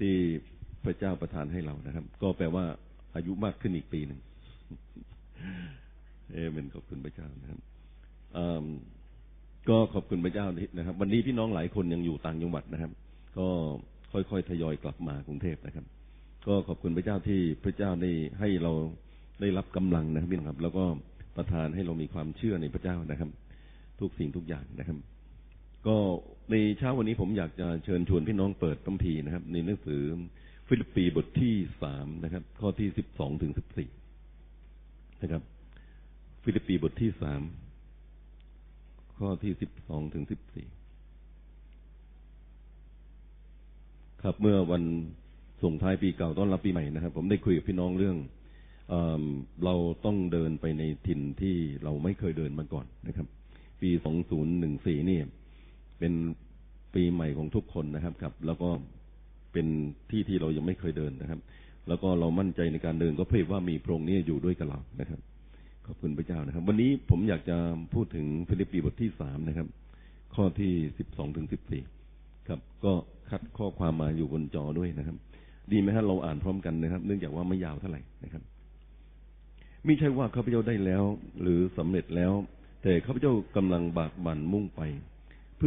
[0.00, 0.14] ที่
[0.84, 2.64] พระเจ้าประทานให้เรานะครับ ก็แปลว่า
[3.16, 4.20] อายุมากขึ้นอีกปีหนึ่ง
[6.32, 7.60] เอเมนขอบคุณพระเจ้านะครับ
[9.68, 10.46] ก็ขอบคุณพระเจ้า
[10.78, 12.92] นะครับ วันนี้พี่น้องหลายคนยังอยู่ต่างจังหวัดนะครับ
[13.38, 13.48] ก็
[14.12, 15.84] ค่อยๆทยอยกลับมากรุงเทพนะครับ
[16.46, 18.72] ก็ขอบคุณพระเจ้าที่พระเจ้าได้ให้เรา
[19.40, 20.84] ได้รับกำลังนะครับพี่น้องครับ แล้วก็
[21.36, 23.30] ประทานให้เรามีความเชื่อในพระเจ้านะครับ
[24.00, 24.98] ทุกสิ่งทุกอย่างนะครับ
[25.86, 25.96] ก็
[26.50, 30.02] ในเช้าวันนี้ผมอยากจะเชิญชวนพี่น้องเปิดคัมภีร์นะครับ ในหนังสือ
[30.68, 33.88] ฟิลิปปีบทที่สามนะครับ ข้อที่สิบสองถึงสิบสี่
[35.22, 35.42] นะครับ
[36.44, 37.42] ฟิลิปปีบทที่สาม
[39.18, 40.66] ข้อที่สิบสองถึงสิบสี่
[44.22, 44.82] ครับเมื่อวัน
[45.62, 48.16] ส่งท้ายปีเก่าต้อนรับปีใหม่นะครับ ผมได้คุยกับพี่น้องเรื่อง
[48.88, 48.94] เอ
[49.64, 49.74] เรา
[50.04, 53.26] ต้องเดินไปในถิ่นที่เราไม่เคยเดินมาก่อนนะครับ
[53.82, 55.20] ปีสองศูนย์หนึ่งสี่นี่
[56.04, 56.20] เป็น
[56.94, 58.70] ปีใหม่ของทุกคนนะครับครับ แล้วก็
[59.52, 59.66] เป็น
[60.10, 61.40] ที่ที่เรายังไม่เคยเดินนะครับ
[61.88, 65.20] แล้วก็เรามั่นใจในการเดินก็เพื่อว่ามีพระองค์นี้อยู่ด้วยกับเรานะครับ
[65.86, 67.56] ขอบคุณพระเจ้านะครับ วันนี้ผมอยากจะ
[67.94, 69.66] พูดถึงฟิลิปปีบทที่สามนะครับ
[70.34, 71.82] ข้อที่สิบสองถึงสิบสี่
[72.48, 72.92] ครับ ก็
[73.30, 75.16] คัดข้อความมาอยู่บนจอด้วยนะครับ
[75.72, 78.42] ดีไหมฮะเราอ่านพร้อมกันนะครับ เนื่องจากว่าไม่ยาวเท่าไหร่นะครับ
[79.86, 81.04] ม่ใช่ว่าข้าพเจ้าได้แล้ว
[81.40, 82.32] หรือสำเร็จแล้ว
[82.82, 84.80] แต่ข้าพเจ้ากำลังบากบั่นมุ่งไป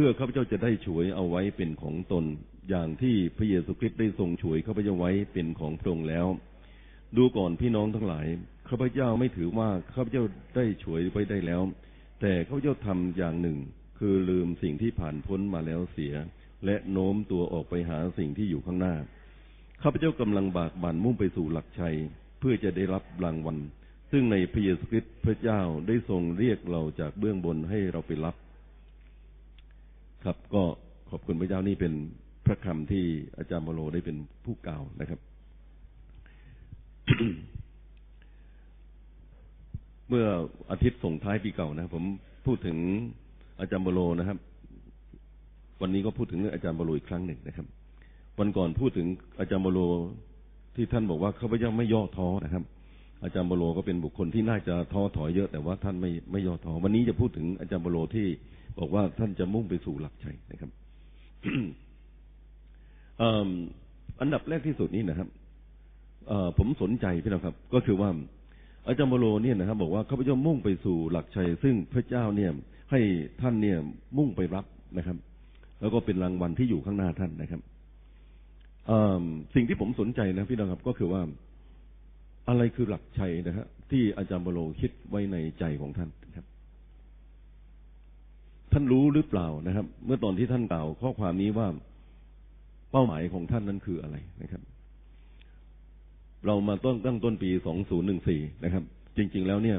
[0.00, 2.24] พื่อข้าพเจ้าจะได้ฉวยเอาไว้เป็นของตน
[2.70, 6.26] อย่างที่พระเยซูคริสต์ได้ทรงฉวยข้าพเจ้าไว้เป็นของพระองค์แล้ว
[7.16, 8.26] ดูก่อนพี่น้องทั้งหลาย
[8.68, 10.24] ข้าพเจ้าไม่ถือว่าข้าพเจ้า
[10.56, 11.62] ได้ฉวยไว้ได้แล้ว
[12.20, 13.58] แต่ข้าพเจ้าทำอย่างหนึ่ง
[13.98, 16.14] คือลืมสิ่งที่ผ่านพ้นมาแล้วเสีย
[16.66, 18.94] และโน้มตัวออกไปหาสิ่งที่อยู่ข้างหน้า
[19.82, 21.96] ข้าพเจ้ากำลังบากบั่นมุ่งไปสู่หลักชัย
[22.38, 23.58] เพื่อจะได้รับรางวัล
[24.10, 28.36] ซึ่งในพระเยซูคริสต์พระเจ้าได้ทรงเรียกเราจากเบื้องบนให้เราไปรับ
[30.24, 30.62] ครับ ก็
[31.10, 31.94] ขอบคุณพระเจ้านี่เป็น
[32.46, 33.04] พระคำที่
[33.38, 35.20] อาจารย์มโลได้เป็นผู้กล่าวนะครับ
[40.08, 40.26] เมื่อ
[40.70, 42.04] อาทิตย์ส่งท้ายปีเก่านะผม
[42.46, 42.76] พูดถึง
[43.60, 44.38] อาจารย์บโลนะครับ
[45.82, 47.66] วันนี้ก็พูดถึงเรื่องอาจารย์บโลอีกครั้งหนึ่งนะครับ
[48.38, 49.06] วันก่อนพูดถึง
[49.40, 49.80] อาจารย์บโล
[50.76, 52.64] ที่ท่านบอกว่าข้าพเจ้าไม่ย่อท้อนะครับ
[53.24, 58.26] อาจารย์บโลก็เป็นบุคคลที่น่าจะท้อถอยเยอะแต่ว่าท่านไม่ไม่ย่อท้อวันนี้จะพูดถึงอาจารย์บโลที่
[58.78, 60.70] บอกว่าท่านจะมุ่งไปสู่หลักชัยนะครับ
[64.20, 65.28] อันดับแรกที่สุดนี้นะครับ
[66.58, 68.10] ผมสนใจพี่น้องครับ ก็คือว่า
[68.86, 72.50] อาจารย์โมโลเนี่ยนะครับ บอกว่าข้าพเจ้ามุ่งไปสู่หลักชัย ซึ่งพระเจ้าเนี่ย
[72.90, 73.00] ให้
[73.40, 73.78] ท่านเนี่ย
[74.18, 74.66] มุ่งไปรับ
[74.98, 75.16] นะครับ
[75.80, 77.60] แล้วก็เป็นรางวัลที่อยู่ข้างหน้าท่านนะครับ
[79.54, 81.22] สิ่งที่ผมสนใจนะพี่น้องครับ ก็คือว่า
[82.48, 86.46] อะไรคือหลักชัยนะฮะที่อาจารย์โมโลคิดไว้ในใจของท่านครับ
[88.78, 91.68] ท่านรู้หรือเปล่านะครับ เมื่อตอนที่ท่านกล่าวข้อความนี้ว่า
[92.92, 94.62] เป้าหมายของท่านนั้นคืออะไรนะครับ
[96.46, 97.50] เรามาต้นตั้งต้นปี
[98.06, 98.82] 2014 นะครับ
[99.16, 99.76] จริง ๆ แล้วเนี่ย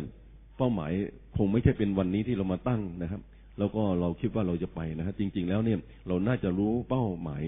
[0.58, 0.92] เป้าหมาย
[1.38, 3.22] คงไม่ใช่เป็นวันนี้ที่เรามาตั้งนะครับ
[3.60, 7.44] แล้วก็เราคิดว่าเราจะไปนะครับจริง ๆ แล้วเนี่ย เราน่าจะรู้เป้าหมาย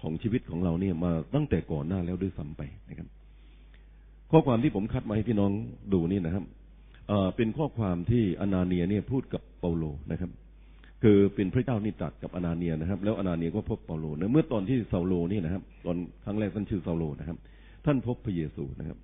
[0.00, 3.08] ของชีวิตของเราเนี่ยมาตั้งแต่ก่อนหน้าแล้วด้วยซ้าไปนะครับ
[4.30, 5.50] ข้อความที่ผมคัดมาให้พี่น้อง
[5.92, 6.44] ดูนี่นะครับ
[7.08, 10.30] เเป็นข้อความที่อนาเนียเนี่ยพูดกับเปาโลนะครับ
[11.02, 17.36] คือเป็นพระเจ้านิตัดกับอนาเนียนะครับ แล้วอนาเนียก็พบเปาโลเมื่อตอนที่เซาโลนี่นะครับ ตอนครั้งแรกท่านชื่อเซาโลนะครับ
[17.86, 18.98] ท่านพบพระเยซูนะครับ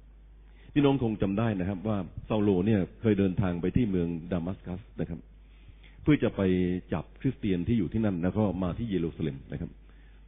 [0.74, 5.20] พี่น้องคงจำได้นะครับ ว่าเซาโลเนี่ยเคยเดินทางไปที่เมืองดามัสกัสนะครับ
[6.02, 6.42] เพื่อจะไป
[6.92, 9.70] จับคริสเตียนที่อยู่ที่นั่นแล้วก็มาที่เยรูซาเล็มนะครับ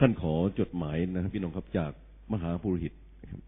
[0.00, 1.90] ท่านขอจดหมายนะครับ พี่น้องครับจาก
[2.32, 2.92] มหาปุโรหิต
[3.22, 3.40] นะครับ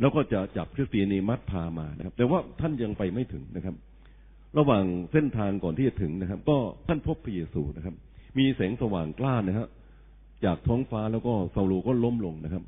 [0.00, 3.74] แล้วก็จะจับคริสเตียนนีมัดพามานะครับ แต่ว่าท่านยังไปไม่ถึงนะครับ
[4.58, 6.56] ระหว่างเส้นทางก่อนที่จะถึงนะครับ ก็
[6.88, 7.94] ท่านพบพระเยซูนะครับ
[8.38, 9.68] มีแสงสว่างกล้านะครับ
[10.44, 12.62] จากท้องฟ้าแล้วก็เซาโลก็ล้มลงนะครับ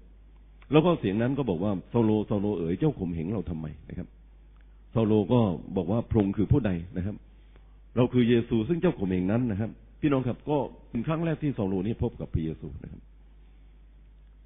[0.72, 4.08] แล้วก็เสียงนั้นก็บอกว่าเซาโลเซาโลเอ๋ยเจ้าข่มเหงเราทำไมนะครับ
[4.92, 5.40] เซาโลก็
[5.76, 7.16] บอกว่าพระองค์คือผู้ใดนะครับ
[7.96, 10.58] เราคือเยซูซึ่งเจ้าข่มเหงนั้นนะครับ พี่น้องครับก็
[10.90, 13.00] เป็นครั้งแรกที่เซาโลนี้พบกับพระเยซูนะครับ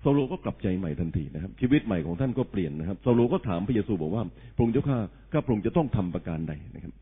[0.01, 4.23] เซาโลก็กลับใจใหม่ทันทีนะครับ ชีวิตใหม่ของท่านก็เปลี่ยนนะครับเซาโลก็ถามพระเยซูบอกว่า
[4.55, 4.99] พระองค์เจ้าข้า
[5.33, 6.93] ข้าพระองค์จะต้องทำประการใดนะครับ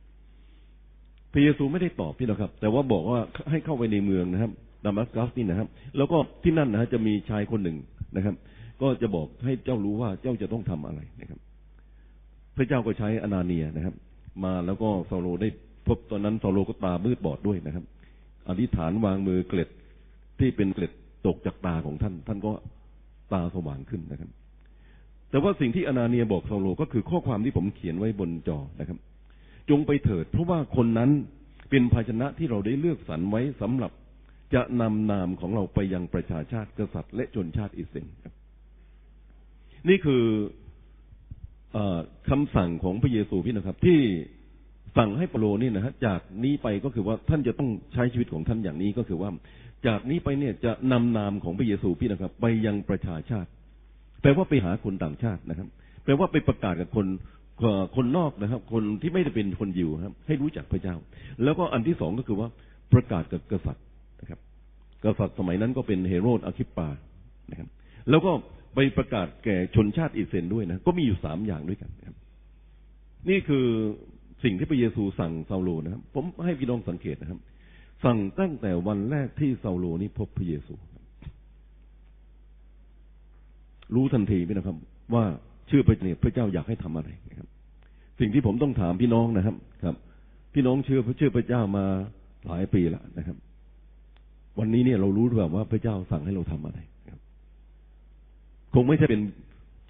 [1.32, 3.20] พระเยซูไม่ได้ตอบพี่น้องครับ แต่ว่าบอกว่า
[3.50, 4.52] ให้เข้าไปในเมืองนะครับ
[4.84, 7.76] ดามัสกัสนี่นะครับ แล้วก็ที่นั่นนะฮะจะมีชายคนหนึ่ง
[8.16, 8.34] นะครับ
[8.82, 11.38] ก็จะบอกให้เจ้ารู้ว่าเจ้าจะต้องทำอะไรนะครับ
[12.56, 13.94] พระเจ้าก็ใช้อนาเนียนะครับ
[14.44, 15.48] มาแล้วก็ซาโลได้
[15.86, 17.84] พบตอนนั้นซาโลก็ตามืดบอดด้วยนะครับ
[18.48, 19.68] อธิษฐานวางมือเกล็ด
[20.38, 20.92] ที่เป็นเกล็ด
[21.26, 22.52] ตกจากตาของท่าน ท่านก็
[23.32, 24.30] ตาสว่างขึ้นนะครับ
[25.30, 28.98] แต่ว่าสิ่งที่อนาเนียบอกซาโลก็คือข้อความที่ผมเขียนไว้บนจอนะครับ
[29.70, 31.10] จงไปเถิด เพราะว่าคนนั้น
[31.70, 33.92] เป็นภาชนะที่เราได้เลือกสรรไว้สำหรับ
[34.54, 38.34] จะนำนามของเราไปยังประชาชาติกษัตริย์และชนชาติอิสราเอลครับ
[39.88, 40.24] นี่คือ
[41.76, 41.98] ออ
[42.30, 44.00] คำสั่งของพระเยซูพี่นะครับ ที่
[44.96, 49.30] สั่งให้เปโลนี่นะฮะจากนี้ไปก็คือว่าท่านจะต้องใช้ชีวิตของท่านอย่างนี้ก็คือว่า
[49.86, 53.48] จากนี้ไปเนี่ยจะนำนามของพระเยซูพี่นะครับ ไปยังประชาชาติ
[54.22, 55.68] แปลว่าไปหาคนต่างชาตินะครับ
[56.04, 57.06] แปลว่าไปประกาศกับคน
[57.96, 60.96] คนนอกนะครับ คนที่ไม่ได้เป็นคนยิวครับ ให้รู้จักพระเจ้า
[61.44, 62.48] แล้วก็อันที่สองก็คือว่า
[62.92, 63.84] ประกาศกับกษัตริย์
[64.20, 64.40] นะครับ
[65.04, 66.88] กษัตริย์สมัยนั้นก็เป็นเฮโรดอากริปปา
[67.50, 67.68] นะครับ
[68.10, 68.32] แล้วก็
[68.74, 72.16] ไปประกาศแก่ชนชาติอิสราเอลด้วยนะ ก็มีอยู่สามอย่างด้วยกันนะครับ
[73.28, 73.66] นี่คือ
[74.44, 77.40] สิ่งที่พระเยซูสั่งเซาโลนะครับ ผมให้พี่น้องสังเกตนะครับ
[78.04, 80.74] สั่งตั้งแต่วันแรกที่เซาโลนี่พบพระเยซู
[83.94, 84.76] รู้ทันทีไหมนะครับ
[85.14, 85.24] ว่า
[85.70, 87.48] ชื่อพระเนี่ยพระเจ้าอยากให้ทำอะไรนะครับ
[88.20, 89.96] สิ่งที่ผมต้องถามพี่น้องนะครับ ครับ
[90.54, 91.84] พี่น้องเชื่อพระเชื่อพระเจ้ามา
[92.46, 93.36] หลายปีแล้วนะครับ
[94.58, 96.78] วันนี้เนี่ยเรารู้หรือเปล่าว่าพระเจ้าสั่งให้เราทำอะไร
[97.10, 97.20] ครับ
[98.74, 99.20] คงไม่ใช่เป็น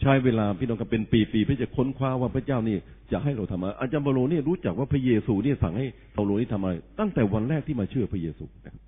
[0.00, 2.76] ใช้เวลาพี่น้องกับเป็นปีๆเพื่อจะค้นคว้าว่าพระเจ้านี่
[3.12, 8.82] จะให้เราทำอะไรอาจารย์เปาโลเนี่ยรู้จักว่าพระเยซูเนี่ยสั่งให้เปาโลนี่ทำอะไร ตั้งแต่วันแรกที่มาเชื่อพระเยซูนะครับ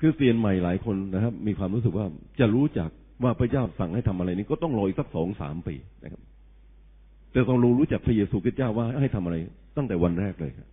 [0.00, 2.06] คือเซียนใหม่หลายคนนะครับ มีความรู้สึกว่า
[2.40, 2.90] จะรู้จัก
[3.24, 5.74] ว่าพระเจ้าสั่งให้ทำอะไรนี้ก็ต้องรออีกสักสองสามปี
[6.04, 6.22] นะครับ
[7.32, 9.36] แต่ต้องรู้รู้จักพระเยซูคริสต์เจ้าว่าให้ทำอะไร
[9.76, 10.68] ตั้งแต่วันแรกเลยครับ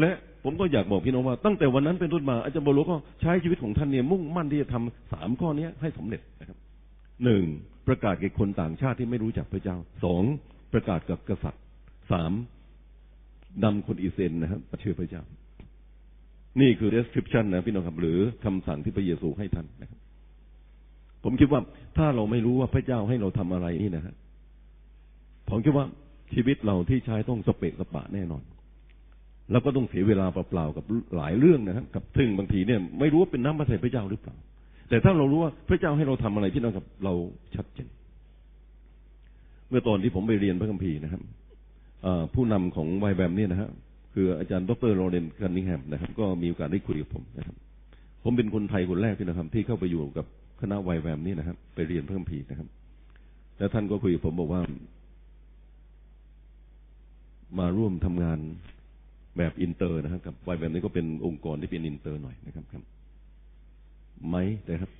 [0.00, 0.10] และ
[0.44, 6.58] ผมก็อยากบอกพี่น้องว่าตั้งแต่วันนั้นเป็นต้นมาอาจารย์โบโลก็ใช้ชีวิตของท่านเนี่ยมุ่งมั่นที่จะทำสามข้อนี้ให้สำเร็จนะครับ
[7.24, 7.44] หนึ่ง
[7.88, 10.22] ประกาศแก่คนต่างชาติที่ไม่รู้จักพระเจ้าสอง
[10.72, 11.62] ประกาศกับกษัตริย์
[12.10, 12.32] สาม
[13.64, 15.22] นำคนอิสเอลนะครับมาเชื่อพระเจ้า
[16.60, 19.98] นี่คือ description นะพี่น้องครับหรือคำสั่งที่พระเยซูให้ท่านนะครับ
[21.24, 21.60] ผมคิดว่า
[21.96, 24.14] ถ้าเราไม่รู้ว่าพระเจ้าให้เราทำอะไรนี่นะฮะ
[25.50, 25.86] ผมคิดว่า
[26.34, 28.42] ชีวิตเราที่ใช้ต้องสเปกสปะแน่นอน
[29.50, 30.84] แล้วก็ต้องเสียเวลาเปล่าๆกับ
[31.16, 34.34] หลายเรื่องนะครับกับซึ่งบางทีเนี่ย ไม่รู้ว่าเป็นน้ำพระทัยพระเจ้าหรือเปล่า
[34.88, 37.14] แต่ถ้าเรารู้ว่าพระเจ้าให้เราทำอะไรพี่น้องกับเรา
[37.54, 37.88] ชัดเจน
[39.68, 41.22] เมื่อตอนที่ผมไปเรียนพระคัมภีร์นะครับ
[42.34, 43.70] ผู้นำของ YWAM เนี่ยนะฮะ
[44.14, 47.56] คืออาจารย์ดร Loren Cunningham นะครับ ก็มีโอกาสได้คุยกับผมนะครับ
[48.22, 50.26] ผมเป็นคนไทยคนแรกที่นะครับ ที่เข้าไปอยู่กับ
[50.60, 52.68] คณะ YWAM นี่นะครับ ไปเรียนพระคัมภีร์นะครับ
[53.58, 54.62] แล้วท่านก็คุยกับผมบอกว่า
[57.58, 58.38] มาร่วมทำงาน
[59.38, 62.82] แบบอินเตอร์นะครับกับ YWAM นี่ก็เป็นองค์กรที่เป็นอินเตอร์หน่อยนะครับครับ
[64.28, 64.36] ไหม
[64.68, 64.90] นะครับ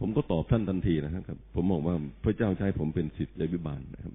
[0.00, 4.14] ผมก็ตอบท่านทันทีนะครับ ผมบอกว่าพระเจ้าใช้ผมเป็นศิษย์ยวิบาลนะครับ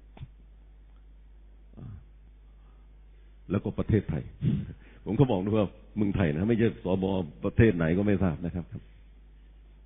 [3.50, 4.22] แล้วก็ประเทศไทย
[5.04, 5.66] ผมก็บอกด้วยว่า
[5.96, 7.04] เมืองไทยนะ ไม่ใช่สบ
[7.44, 8.64] ประเทศไหนก็ไม่ทราบนะครับ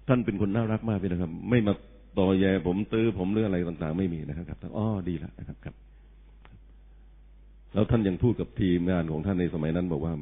[0.09, 1.73] ท่านเป็นคนน่ารักมากพี่นะครับ ไม่มา
[2.19, 5.75] ต่อแยผมตื้อผมเรื่องอะไรต่าง ๆ ไม่มีนะครับท่านอ๋อดีแล้วนะครับครับ
[7.75, 10.13] แล้วท่านยังพูดกับทีมงานของท่านในสมัยนั้น บอกว่า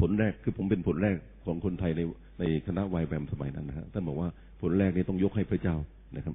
[0.00, 2.00] ผลแรกคือผมเป็นผลแรกของคนไทยใน
[2.40, 4.28] ในคณะไวแวมสมัยนั้นนะฮะท่านบอกว่า
[4.60, 5.76] ผลแรกนี้ต้องยกให้พระเจ้า
[6.16, 6.34] นะครับ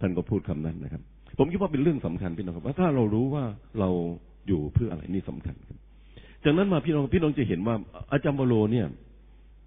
[0.00, 1.02] ท่านก็พูดคำนั้นนะครับ
[1.38, 3.44] ผมคิดว่าเป็นเรื่องสำคัญพี่น้องครับว่าถ้าเรารู้ว่า
[3.80, 3.90] เรา
[4.48, 5.78] อยู่เพื่ออะไรนี่สำคัญครับ
[6.44, 7.76] จากนั้นมาพี่น้องพี่น้องจะเห็นว่า
[8.12, 8.86] อาจารย์บโลเนี่ย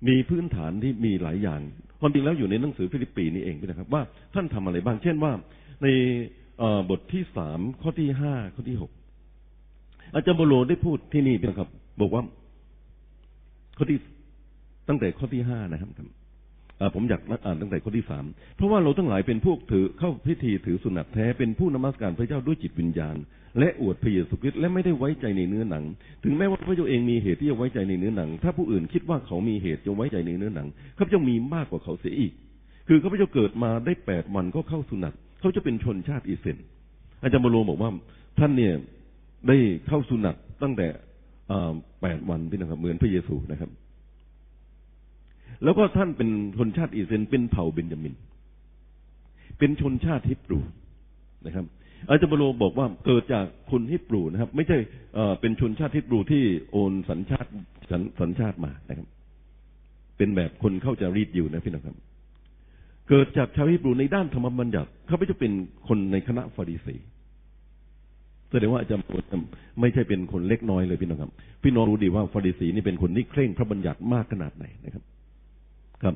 [0.08, 1.62] มีพื้นฐานที่มีหลายอย่าง
[2.06, 4.02] ความจริงแล้วอยู่ในหนังสือฟิลิปปีนี่เองนะครับ ว่า
[4.34, 5.32] ท่านทำอะไรบ้าง เช่นว่า
[5.84, 5.88] ใน
[6.90, 8.92] บทที่สามข้อที่ห้าข้อที่หก
[10.14, 11.70] อาจารย์บโลได้พูดที่นี่นะครับ
[12.02, 12.24] บอกว่า
[13.78, 14.00] ข้อที่
[14.88, 15.90] ตั้งแต่ข้อที่ห้านะครับ
[16.96, 23.16] ผมอยากอ่านตั้งแต่ข้อที่สามเพราะว่าเราทั้งหลายเป็นพวกถือเข้าพิธีถือสุนัตแท้เป็นผู้นมัสการพระเจ้าด้วยจิตวิญญาณ
[23.60, 25.84] และอวดพระเยซูคริสต์และไม่ได้ไว้ใจในเนื้อหนัง
[26.24, 30.68] ถึงแม้ว่าพระเจ้าเองมีเหตุที่จะไว้ใจในเนื้อหนัง ถ้าผู้อื่นคิดว่าเขามีเหตุจะไว้ใจในเนื้อหนัง
[30.98, 32.32] ข้าพเจ้ามีมากกว่าเขาเสียอีก
[32.88, 36.58] คือข้าพเจ้าเกิดมาได้แปดวันก็เข้าสุนัตเขาจะเป็นชนชาติอิสเซน
[37.22, 37.90] อาจารย์บโลบอกว่า
[38.40, 38.74] ท่านเนี่ย
[39.48, 40.88] ได้เข้าสุนัตตั้งแต่
[42.02, 43.70] แปดวันพี่นะครับเหมือนพระเยซูนะครับ
[45.64, 48.16] แล้วก็ท่านเป็นชนชาติอิสราเอลเป็นเผ่าเบนจามิน
[49.60, 50.60] เป็นชนชาติฮิบรู
[51.46, 51.66] นะครับ
[52.08, 54.78] อาจารย์บโลบอกว่าเกิดจากคนฮิบรูนะครับ ไม่ใช่
[55.42, 57.50] เป็นชนชาติฮิบรูที่โอนสัญชาติ
[58.20, 59.08] สัญชาติมานะครับ
[60.18, 61.96] เป็นแบบคนเข้าจะรีดอยู่นะพี่น้องครับ
[63.10, 65.52] เกิดจากชาวฮิบรูในด้านธรรมบัญญัติเขาไม่จะเป็น
[65.88, 66.96] คนในคณะฟาริสี
[68.52, 69.04] แสดงว่าอาจารย์
[69.80, 71.32] ไม่ใช่เป็นคนเล็กน้อยเลยพี่น้องครับ
[71.64, 75.04] พี่น้องรู้ดีว่าฟาริสีนี่เป็นคนที่เคร่งพระบัญญัติมากขนาดไหนนะครับ
[76.04, 76.16] ครับ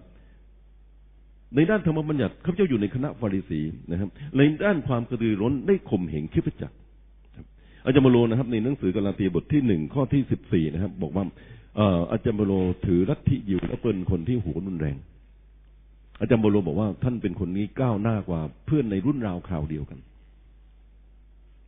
[1.55, 6.75] ในด้านธรรมบัญญัติข้าพเจ้าอยู่ในคณะฟาริสีนะครับ ในด้านความกระตือร้นได้ข่มเหงคิดจักร
[7.85, 11.25] อาจารย์มโลนะครับ ในหนังสือกาลาตีบทที่หนึ่งข้อที่สิบสี่นะครับ บอกว่า
[12.11, 12.53] อาจารย์มโล
[12.85, 14.97] ถือลัทธิอยู่และเป็นคนที่หูรุนแรง
[16.19, 19.99] อาจารย์มโลบอกว่าท่านเป็นคนนี้ก้าวหน้ากว่าเพื่อนในรุ่นราวคราวเดียวกัน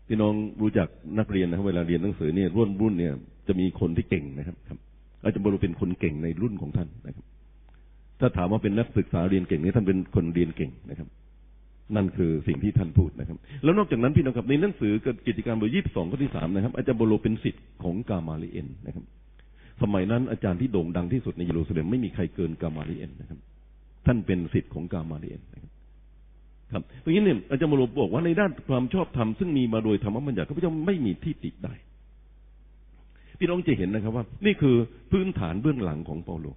[0.08, 0.88] พี่น้องรู้จัก
[1.20, 3.14] นักเรียนนะครับเวลาเรียนหนังสือเนี่ยรุ่นรุ่นเนี่ย
[3.48, 4.80] จะมีคนที่เก่งนะครับครับ
[5.24, 7.26] อาจารย์บรเป็นคนเก่งในรุ่นของท่านนะครับ
[8.22, 11.08] ถ้าถามว่าเป็นนักศึกษาเรียนเก่งนี่ท่านเป็นคนเรียนเก่งนะครับ
[11.96, 14.94] นั่นคือสิ่งที่ท่านพูดนะครับ แล้วนอกจากนั้นพี่น้องครับในหนังสือ
[15.28, 19.04] กิจการบทยี่สิบสองข้อที่สามนะครับ อาจารย์บรเป็นสิทธิ์ของกามาลิเอนนะครับ
[19.82, 23.40] สมัยนั้นอาจารย์ที่โด่งดังที่สุดในเยรูซาเล็มไม่มีใครเกินกามาลิเอลนะครับ
[24.06, 25.72] ท่านเป็นศิษย์ของกามาลิเอลนะครับ
[26.74, 31.74] ครับเพราะงั้นเนี่ยอาจารย์เปาโลบอกว่าในด้านความชอบธรรมซึ่งมีมาโดยธรรมบัญญัติข้าพเจ้าไม่มีที่ติได้
[33.40, 34.76] พี่น้องจะเห็นนะครับว่า นี่คือ
[35.12, 36.48] พื้นฐานเบื้องหลังของเปาโล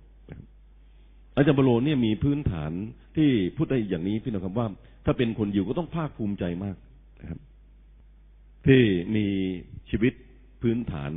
[1.34, 2.72] อาจารย์เปาโลเนี่ยมีพื้นฐาน
[3.16, 4.66] ที่พูดได้อย่างนี้พี่น้องครับว่า
[5.04, 6.76] ถ้าเป็นคนอยู่ก็ต้องภาคภูมิใจมาก
[7.20, 7.40] นะครับ
[8.66, 8.80] ที่
[9.16, 9.26] มี
[9.90, 10.12] ชีวิต
[10.62, 11.12] พื้นฐาน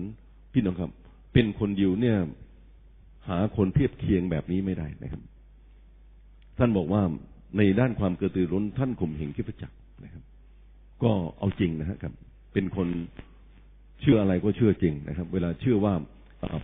[0.54, 0.92] พี่น้องครับ
[1.34, 2.18] เป็นคนอยู่เนี่ย
[3.28, 5.22] หาคนเทียบเคียงแบบนี้ไม่ได้นะครับ
[6.58, 7.02] ท่านบอกว่า
[7.58, 9.72] ในด้านความกระตือร้นท่านข่มเหงคิดจัก
[10.04, 10.24] นะครับ
[11.04, 12.14] ก็เอาจริงนะครับ
[12.54, 12.88] เป็นคน
[14.02, 15.94] เชื่ออะไรก็เชื่อจริงนะครับ เวลาเชื่อว่า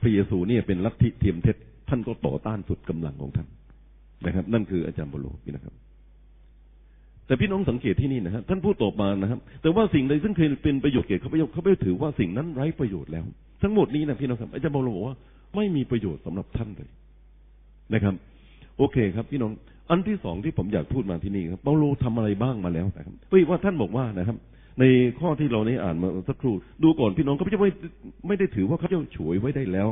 [0.01, 1.57] พระเยซูเนี่ยเป็นลัทธิเทียมเท็จ
[1.90, 3.48] ท่านก็ต่อต้านสุดกำลังของท่าน
[4.25, 5.74] นะครับ นั่นคืออาจารย์บโลนี่นะครับ
[7.28, 13.25] แต่พี่น้องสังเกตที่นี่นะฮะท่านพูดตอบมานะครับ แต่ว่าสิ่งใดซึ่งเคยเป็นประโยชน์แก่ข้าพเจ้าข้าพเจ้าถือว่าสิ่งนั้นไร้ประโยชน์แล้ว
[13.63, 15.16] ทั้งหมดนี้นะพี่น้องครับ อาจารย์บโลบอกว่า
[15.56, 16.90] ไม่มีประโยชน์สำหรับท่านเลย
[17.94, 18.13] นะครับ
[18.78, 19.52] โอเคครับ พี่น้อง
[19.90, 24.38] อันที่สองที่ผมอยากพูดมาที่นี่ครับเปาโลทำอะไรบ้างมาแล้วนะครับเฮ้ยว่าท่านบอกว่านะครับ
[24.80, 24.84] ใน
[25.20, 27.72] ข้อที่เราได้อ่านมาสักครู่ ดูก่อนพี่น้องเขาจะไม่
[28.28, 29.90] ไม่ได้ถือว่าเขาจะฉวยไว้ได้แล้ว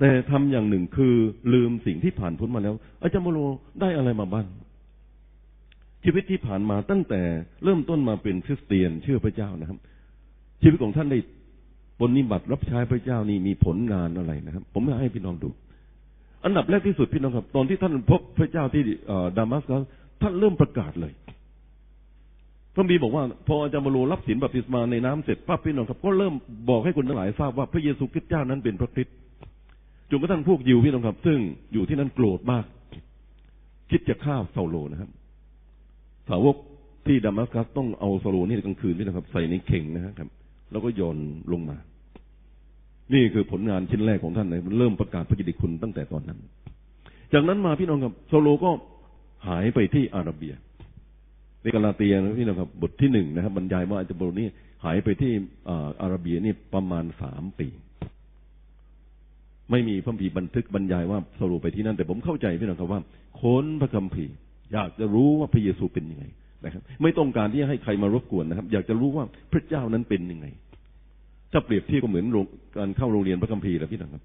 [0.00, 1.14] แต่ทำอย่างหนึ่งคือ
[1.52, 3.40] ลืมสิ่งที่ผ่านพ้นมาแล้ว อาจารย์เปาโล
[3.80, 4.46] ได้อะไรมาบ้าง
[6.04, 7.20] ชีวิตที่ผ่านมาตั้งแต่
[7.64, 9.78] เริ่มต้นมาเป็นคริสเตียนเชื่อพระเจ้านะครับ
[10.62, 11.18] ชีวิตของท่านได้
[12.00, 15.48] ปฏิบัติรับใช้พระเจ้านี่มีผลงานอะไรนะครับ ผมอยากให้พี่น้องดู
[16.44, 18.82] อันดับแรกที่สุดพี่น้องครับ ตอนที่ท่านพบพระเจ้าที่
[19.36, 19.82] ดามัสกัส
[20.22, 21.12] ท่านเริ่มประกาศเลย
[22.74, 26.34] พระบีบอกว่าพออาจารย์บรรรับศีลบัพติศมาในน้ำเสร็จปั๊บพี่น้องครับ ก็เริ่ม
[26.70, 29.14] บอกให้คนทั้งหลายทราบว่าพระเยซูคริสต์เจ้านั้นเป็นพระคริสต์
[30.10, 31.38] จนกระทั่งพวกยิวพี่น้องครับ ซึ่ง
[31.72, 32.64] อยู่ที่นั่นโกรธมาก
[33.90, 35.10] คิดจะฆ่าเซาโลนะครับ
[36.28, 36.56] สาวก
[37.06, 40.28] ที่ดามัสกัสต้องเอาเซาโลนี่กลางคืนพี่น้องครับ ใส่ในเข่งนะครับ
[40.72, 41.16] แล้วก็โยน
[41.52, 41.76] ลงมา
[43.12, 46.38] นี่คือผลงานชิ้นแรกของท่านเลยมันเริ่มประกาศพระกิตติคุณตั้งแต่ตอนนั้น
[47.32, 48.70] จากนั้นมาพี่น้องครับเซาโลก็
[49.48, 50.54] หายไปที่อาระเบีย
[51.62, 54.48] ในกาลาเตียนะพี่น้องครับบทที่หนึ่งนะครับบรรยายว่าอาจารย์โลนี่
[54.84, 55.32] หายไปที่
[56.02, 57.68] อาระเบียนี่ประมาณสามปี
[59.70, 63.00] ไม่มีพระคัมภีร์บันทึกบรรยายว่าโซโลไปที่นั่นแต่ผมเข้าใจพี่น้องครับว่า
[63.40, 64.34] ค้นพระคัมภีร์
[64.72, 66.24] อยากจะรู้ว่าพระเยซูเป็นยังไง
[66.64, 70.46] นะครับ ไม่ต้องการที่จะให้ใครมารบกวนนะครับ อยากจะรู้ว่าพระเจ้านั้นเป็นยังไง
[71.52, 72.26] ถ้าเปรียบเทียบก็เหมือน
[72.78, 74.24] การเข้าโรงเรียนพระคัมภีร์แล้วพี่น้องครับ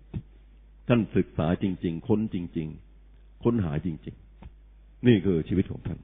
[0.88, 2.68] ท่านศึกษาจริง ๆ ค้นจริง
[3.06, 4.16] ๆ ค้นหาจริง
[4.60, 6.00] ๆ นี่คือชีวิตของท่าน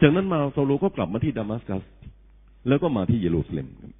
[0.00, 1.84] จากนั้นมาเซาโลก็กลับมาที่ดามัสกัส
[2.68, 3.92] แล้วก็มาที่เยรูซาเล็มครับ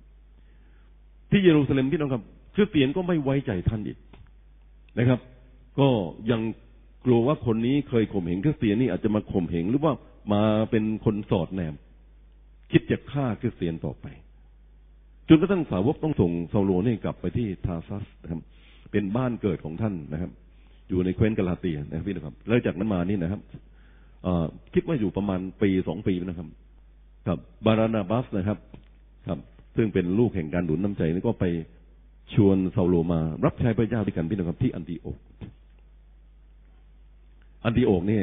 [1.31, 2.23] ที่เยรูซาเล็มพี่น้องครับ
[2.55, 3.99] คริสเตียนก็ไม่ไว้ใจท่านอีก
[4.99, 5.21] นะครับ
[5.79, 5.89] ก็
[6.31, 6.41] ยัง
[7.05, 9.93] กลัวว่าคนนี้เคยข่มเหงคริสเตียนนี่อาจจะมาข่มเหงหรือว่า
[10.33, 11.75] มาเป็นคนสอดแนม
[12.73, 14.07] คิดจะฆ่าคริสเตียนต่อไป
[15.29, 18.41] จนกระทั่งสาวกต้องส่งเซาโลนี่กลับไปที่ทาร์ซัสนะครับ
[18.93, 20.31] เป็นบ้านเกิดของท่านนะครับ
[20.89, 23.41] อยู่ในแคว้นกาลาเตียนะครับพี่นะครับแล้วจากนั้นมานี่นะครับ
[24.75, 26.49] คิดว่าอยู่ประมาณปีสองปีนะครับ
[27.29, 28.59] กับ บารนาบัสนะครับ
[29.29, 29.39] ครับ
[29.77, 31.45] ซึ่งเป็นลูกแห่งการหนุนน้ำใจนี่ก็ไป
[32.33, 35.19] ชวนเซาโลมา รับใช้พระเจ้าด้วยกันพี่นะครับที่อันติโอก
[37.65, 38.21] อันติโอกนี่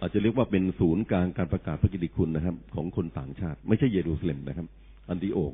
[0.00, 4.66] อาจจะเรียกว่าเป็นศูนย์กลางการประกาศพระกิติคุณนะครับ ของคนต่างชาติ ไม่ใช่เยรูซาเล็มนะครับ
[5.10, 5.52] อันติโอก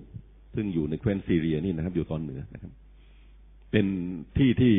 [0.54, 2.72] ซึ่งอยู่ในแคว้นซีเรียนี่นะครับ อยู่ตอนเหนือนะครับ
[3.72, 3.86] เป็น
[4.38, 4.74] ที่ที่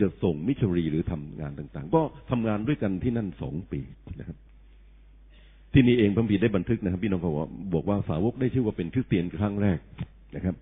[0.00, 3.80] จะส่งมิชรีหรือทำงานต่าง ๆ ก็ทำงานด้วยกันที่นั่นสองปี
[4.20, 4.36] นะครับ
[5.72, 7.32] ที่นี่เองพระบีได้บันทึกนะครับ พี่น้องเขา
[7.74, 9.78] บอกว่าสาวกได้ชื่อว่าเป็นคริสเตียนครั้งแรก
[10.36, 10.54] นะครับ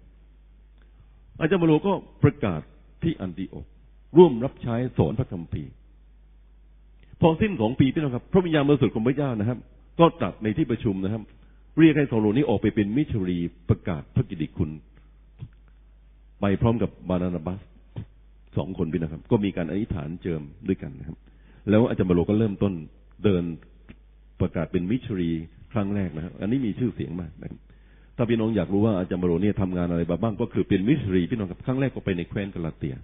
[1.41, 2.61] อาจารย์มโลก็ประกาศ
[3.03, 3.67] ที่อันติโอก
[4.17, 5.73] ร่วมรับใช้สอนพระคัมภีร์
[7.21, 9.59] พอสิ้นสองปีพี่น้องครับ พระวิญญาณบริสุทธิ์ของพระเจ้านะครับ
[10.01, 11.23] ก็ตรัสในที่ประชุมนะครับ
[11.79, 13.39] เรียกให้โซโลนี้ออกไปเป็นมิชรี
[13.69, 14.71] ประกาศพระกิติคุณ
[16.41, 17.61] ไปพร้อมกับบารนาบัส
[18.57, 21.17] สองคนพี่นะครับ ก็มีการอธิษฐานเจิมด้วยกันนะครับ
[21.71, 22.73] แล้วอาจารย์เปาโลก็เริ่มต้น
[23.25, 23.45] เดิน
[24.41, 25.31] ประกาศเป็นมิชชันนารี
[25.73, 27.61] ครั้งแรกนะครับ อันนี้มีชื่อเสียงมากนะครับ
[28.17, 32.95] ถ้าพี่น้องอยากรู้ว่าอาจารย์เปาโลเนี่ยทำงานอะไรบ้างก็คือเป็นมิชชันนารีพี่น้องครับครั้งแรกก็ไปในแคว้นกาลาเตีย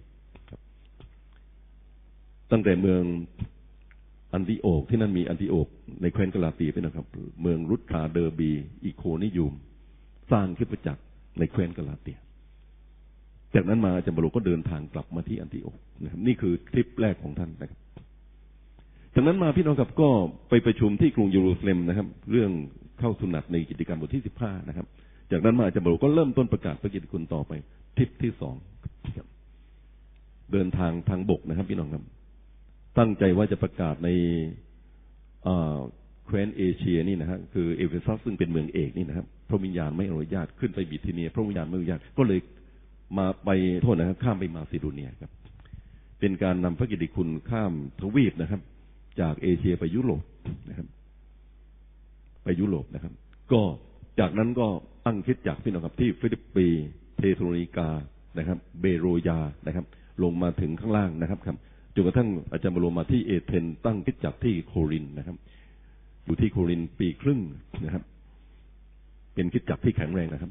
[2.53, 3.03] ตั้งแต่เมือง
[4.35, 5.69] อันติโอกที่นั่นมีอันติโอก
[6.03, 7.07] ในแคว้นกาลาเตียนะครับ
[7.43, 8.51] เมืองลิสตราเดอร์บี
[8.85, 9.55] อีโคนิยูม
[10.33, 11.05] สร้างขึ้นประจักษ์
[11.39, 12.19] ในแคว้นกาลาเตีย
[13.55, 17.79] จากนั้นมาอาจารย์บรรก็เดินทางกลับมาที่อันติโอกนะครับนี่คือทริปแรกของท่านนะครับ
[19.15, 20.09] จากนั้นมาพี่น้องครับก็
[20.49, 22.51] ไปประชุมที่กรุงเยรูซาเล็มนะครับ เรื่อง
[23.01, 24.87] เข้าสุนัตในกิจกรรมบทที่สิบห้านะครับ
[25.31, 27.53] จากนั้นมาอาจารย์บรรลุก็เริ่มต้นประกาศพระกิตติคุณต่อไป
[27.97, 28.55] ทริปที่สอง
[30.53, 32.05] เดินทางทางบกนะครับ พี่น้องครับ
[32.99, 34.09] ตั้งใจว่าจะประกาศใน
[35.47, 35.79] อ่า
[36.27, 42.41] แคว้นเอเชียนี่นะฮะคือเอเฟซัสซึ่งเป็นเมืองเอกนี่นะครับพระวิญญาณไม่อนุญาตขึ้นไปบิทิเนีย พระวิญญาณไม่อนุญาตก็เลย
[43.19, 43.51] มาไป
[43.83, 45.31] โตรอัสนะครับ ข้ามไปมาซิโดเนียครับ
[46.21, 48.61] เป็นการนำพระกิตติคุณข้ามทวีปนะครับ
[49.21, 50.23] จากเอเชียไปยุโรป
[50.69, 50.87] นะครับ
[52.45, 53.13] ไปยุโรปนะครับ
[53.53, 53.63] ก็
[54.21, 54.69] จากนั้นก็
[55.11, 56.67] ตั้งคริสตจักรพี่น้องครับที่ฟิลิปปี
[57.17, 57.89] เทสโลนิกา
[58.39, 59.85] นะครับ เบโรยานะครับ
[60.23, 61.57] ลงมาถึงข้างล่างนะครับครับ
[61.95, 65.37] จนกระทั่งอาจารย์บรมมาที่เอเธนตั้งคิดจากที่โครินนะครับ
[66.25, 67.41] อยู่ที่โครินปีครึ่ง
[67.85, 68.03] นะครับ
[69.35, 70.51] เป็นคิดจักที่แข็งแรงนะครับ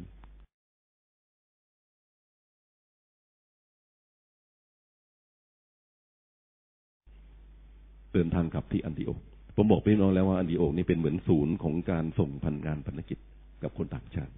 [8.13, 9.19] เดินทางกลับที่อันติโอก
[9.56, 13.17] ผมบอกพี่น้องแล้วว่าอันติโอกนี่เป็นเหมือนศูนย์ของการส่งพันงานพันธกิจ
[13.63, 14.34] กับคนต่างชาติ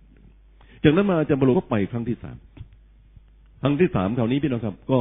[0.83, 2.37] จากนั้นมาอาจารย์บรมก็ไปครั้งที่สาม
[3.61, 4.99] ครั้งที่สามคราวนี้พี่น้องครับ ก็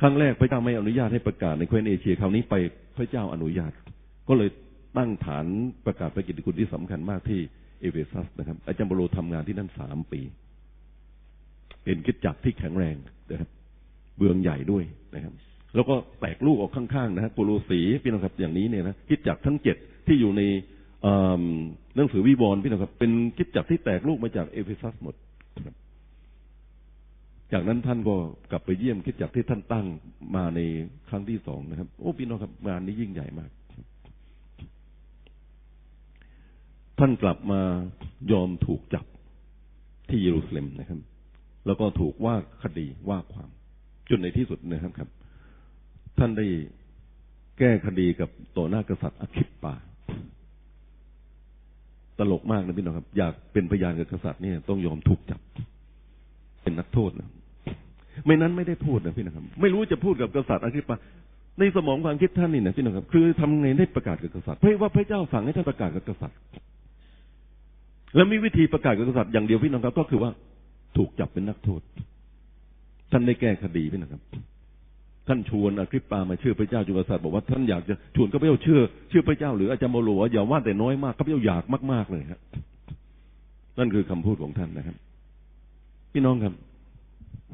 [0.00, 2.54] ครั้งแรกพระเจ้าไม่อนุญาตให้ประกาศในแคว้นเอเชียคราวนี้ไป
[2.96, 3.72] พระเจ้าอนุญาต
[4.28, 4.48] ก็เลย
[4.96, 5.46] ตั้งฐาน
[5.86, 7.40] ประกาศพระกิตติคุณที่สำคัญมากที่
[7.80, 10.20] เอเฟซัสนะครับ อาจารย์เปาโลทำงานที่นั่นสามปี
[11.84, 12.96] เป็นคริสตจักรที่แข็งแรง
[13.30, 13.48] นะครับ
[14.16, 15.34] เมืองใหญ่ด้วยนะครับ
[15.74, 20.42] แล้วก็แตกลูกออกข้างๆนะฮะโคโลสีพี่น้องครับอย่างนี้เนี่ยนะคริสตจักรทั้งเจ็ดที่อยู่ใน
[21.94, 25.14] หนังสือวิวรณ์พี่น้องครับ เป็นคิดจักรที่แตกลูกมาจากเอเฟซัสหมด
[27.52, 28.16] จากนั้นท่านก็
[28.50, 29.86] กลับไปเยี่ยมคิดจักรที่ท่านตั้ง
[30.36, 30.60] มาใน
[31.08, 33.50] ครั้งที่สองนะครับ โอ้พี่น้องครับงานนี้ยิ่งใหญ่มาก
[36.98, 37.60] ท่านกลับมา
[38.32, 39.06] ยอมถูกจับ
[40.08, 41.00] ที่เยรูซาเล็มนะครับ
[41.66, 43.50] แล้วก็ถูกว่าคดีว่าความ
[44.08, 45.08] จนในที่สุดนะครับครับ
[46.18, 46.46] ท่านได้
[47.58, 49.74] แก้คดีกับต่อหน้ากษัตริย์อคิปปา
[52.18, 55.40] ตลกมากนะพี่น้องครับ อยากเป็นพยานกับกษัตริย์เนี่ยต้องยอมถูกจับ
[56.62, 57.28] เป็นนักโทษนะ
[58.26, 60.96] ไม่นั้นไม่ได้พูดนะพี่นะครับ ไม่รู้จะพูดกับกษัตริย์อคิปปา
[61.58, 66.38] ในสมองความคิดท่านนี่นะพี่น้องครับ คือทำไงได้ประกาศกับกษัตริย์เพราะว่าพระเจ้าสั่งให้ท่านประกาศกับกษัตริย์
[68.16, 70.30] แล้วมีวิธีประกาศกับกษัตริย์อย่างเดียวพี่น้องครับ ก็คือว่า
[70.96, 71.80] ถูกจับเป็นนักโทษ
[73.12, 74.22] ท่านได้แก้คดีพี่นะครับ
[75.28, 82.40] ท่านชวนอคริปปามาเชื่อพระเจ้าจุกษัตริย์บอกว่าท่านอยากจะชวนข้าพเจ้าเชื่อเชื่อพระเจ้าหรืออาจารย์โมโลว่าอย่าว่าแต่น้อยมากข้าพเจ้าอยากมากๆเลยครับ
[83.78, 84.96] นั่นคือคำพูดของท่านนะครับ
[86.12, 86.54] พี่น้องครับ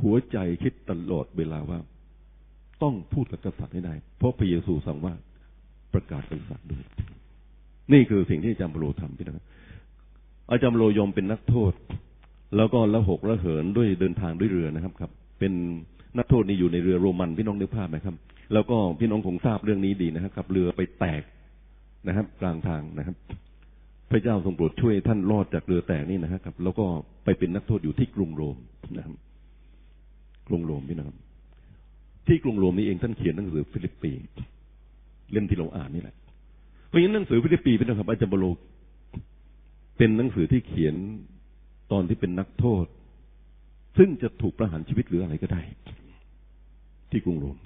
[0.02, 1.78] หัวใจคิดตลอดเวลาว่า
[2.82, 5.14] ต้องพูดกับกษัตริย์ให้ได้ เพราะพระเยซูสั่งว่า
[5.94, 6.84] ประกาศกษัตริย์ด้วย
[7.92, 9.44] นี่คือสิ่งที่อาจารย์โมโลทำพี่นะครับ
[10.50, 11.72] อาจารย์โมโลยอมเป็นนักโทษ
[12.56, 15.52] แล้วก็ละหกละเหินด้วยเดินทางด้วยเรือนะครับ ครับ เป็น
[16.18, 18.14] นักโทษนี่อยู่ในเรือโรมันพี่น้องนึกภาพไหมครับ
[18.52, 21.22] แล้วก็พี่น้องคงทราบเรื่องนี้ดีนะครับขับ เรือไปแตก
[22.08, 23.16] นะครับ กลางทางนะครับ
[24.10, 26.86] พระเจ้าทรงโปรดช่วยท่านรอดจากเรือแตกนี่นะครับ แล้วก็
[27.24, 28.56] ไปเป็นนักโทษอยู่ที่กรุงโรม
[28.96, 29.14] นะครับ
[30.48, 31.16] กรุงโรมพี่นะครับ
[32.26, 34.12] ที่กรุงโรมนี้เองท่านเขียนหนังสือฟิลิปปี
[35.32, 36.14] เล่มที่เราอ่านนี่แหละ
[36.88, 38.46] เพราะฉะนั้นหนังสือฟิลิปปีพี่นะครับอาจารย์เปาโล
[39.98, 40.94] เป็นหนังสือที่เขียน
[41.92, 42.86] ตอนที่เป็นนักโทษ
[43.98, 45.62] ซึ่งจะถูกประหารชีวิตหรืออะไรก็ได้
[47.14, 47.56] ที่กรุงโรม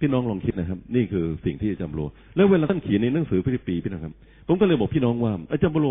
[0.00, 2.00] พี่น้องลองคิดนะครับ นี่คือสิ่งที่อาจารย์โล
[2.36, 4.14] แล้วเวลาท่านเขียนในหนังสือฟิลิปปีพี่น้องครับ
[4.46, 5.88] ผมก็เลยบอกพี่น้องว่า อาจารย์โล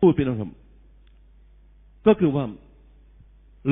[0.00, 0.50] พูดพี่น้องครับ
[2.06, 2.44] ก็คือว่า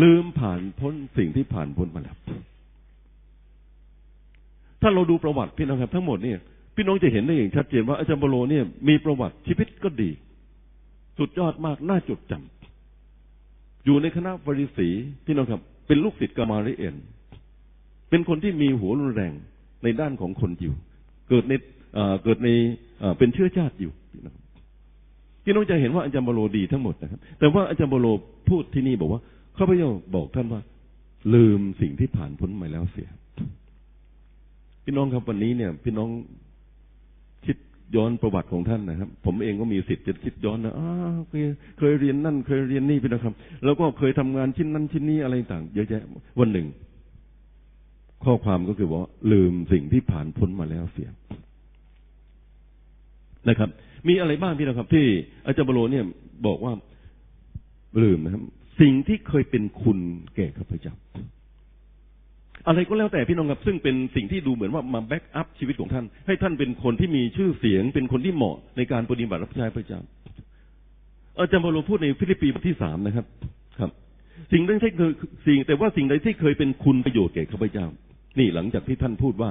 [0.03, 2.17] ลืมผ่านพ้นสิ่งที่ผ่านพ้นมาแล้ว
[4.83, 6.39] ถ้าเราดูประวัติพี่น้องครับ ทั้งหมดเนี่ย
[6.77, 10.11] พี่น้องจะเห็นได้อย่างชัดเจนว่าอาจารย์โบโลเนี่ยมีประวัติชีวิตก็ดี
[11.19, 14.89] สุดยอดมากน่าจดจำอยู่ในคณะฟาริสี
[15.27, 16.97] พี่น้องครับ เป็นลูกศิษย์กามาเรเอน
[18.11, 19.33] เป็นคนที่มีหัวรุนแรง
[19.83, 20.73] ในด้านของคนยิว
[21.29, 21.53] เกิดใน
[22.23, 22.49] เกิดใน
[23.19, 24.35] เป็นเชื้อชาติอยู่พี่น้อง
[25.45, 28.07] พี่น้องจะเห็นว่าอาจารย์บโลดีทั้งหมดนะครับ แต่ว่าอาจารย์บโล
[28.49, 29.21] พูดที่นี่บอกว่า
[29.59, 30.61] ข้าพเจ้าบอกท่านว่า
[31.35, 33.09] ลืมสิ่งที่ผ่านพ้นมาแล้วเสีย
[34.85, 36.09] พี่น้องครับวันนี้เนี่ย พี่น้อง
[37.97, 40.89] ย้อนประวัติของท่านนะครับ ผมเองก็มีสิทธิ์จะคิดย้อนนะอ้า
[41.29, 41.45] เคย
[41.79, 46.03] เคยเรียนนั่น เคยเรียนนี่พี่นะครับ แล้วก็เคยทำงานชิ้นนั้นชิ้นนี้อะไรต่างเยอะแยะ
[46.41, 46.67] วันหนึ่ง
[48.25, 51.09] ข้อความก็คือว่า ลืมสิ่งที่ผ่านพ้นมาแล้วเสีย
[53.49, 53.69] นะครับ
[54.09, 55.07] มีอะไรบ้างพี่นะครับ ที่
[55.47, 56.05] อาจารย์บโลเนี่ย
[56.47, 56.73] บอกว่า
[58.03, 58.43] ลืมนะครับ
[58.81, 59.99] สิ่งที่เคยเป็นคุณ
[60.35, 60.95] แก่ข้าพเจ้า
[62.67, 70.01] อะไรก็แล้วแต่พี่น้องครับซึ่งเป็นสิ่งที่ดูเหมือนว่ามา backup ชีวิตของท่าน ให้ท่านเป็นคนที่มีชื่อเสียง เป็นคนที่เหมาะในการปฏิบัติรับใช้พระเจ้า
[71.39, 73.27] อาจารย์เปาโลพูดในฟิลิปปีบทที่สามนะครับ
[73.79, 73.91] ครับ
[74.53, 75.13] สิ่งใดที่เคย
[75.47, 77.87] สิ่งแต่ว่าสิ่งใดที่เคยเป็นคุณประโยชน์แก่ข้าพเจ้า
[78.39, 79.51] นี่หลังจากที่ท่านพูดว่า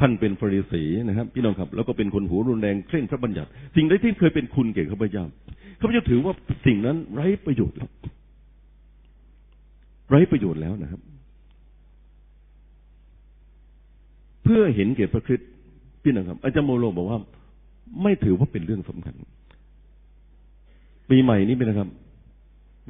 [0.00, 5.24] ท่านเป็นฟาริสีนะครับ พี่น้องครับ แล้วก็เป็นคนหัวรุนแรงเคร่งพระบัญญัติ สิ่งใดที่เคยเป็นคุณแก่ข้าพเจ้า
[5.80, 6.32] ข้าพเจ้าถือว่า
[6.66, 7.90] สิ่งนั้นไร้ประโยชน์แล้ว
[10.10, 11.00] ไร้ประโยชน์แล้วนะครับ
[14.44, 15.48] เพื่อเห็นเกียรติพระคริสต์
[16.02, 17.18] พี่น้องครับอาจารย์โมโลบอกว่า
[18.02, 19.14] ไม่ถือว่าเป็นเรื่องสำคัญ
[21.10, 21.88] ปีใหม่นี้เป็นนะครับ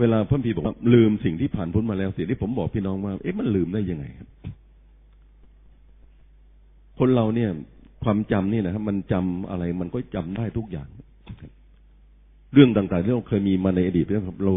[0.00, 4.28] เวลาพระพีบอกว่า ลืมสิ่งที่ผ่านพ้นมาแล้วสิ่งที่ผมบอกพี่น้องว่าเอ๊ะมันลืมได้ยังไงครับ
[6.98, 7.50] คนเราเนี่ย
[8.04, 10.88] ความจำนี่นะครับมันจำอะไร มันก็จำได้ทุกอย่าง
[12.54, 14.54] เรื่องต่างๆที่เราเคยมีมาในอดีตเรื่องครับเรา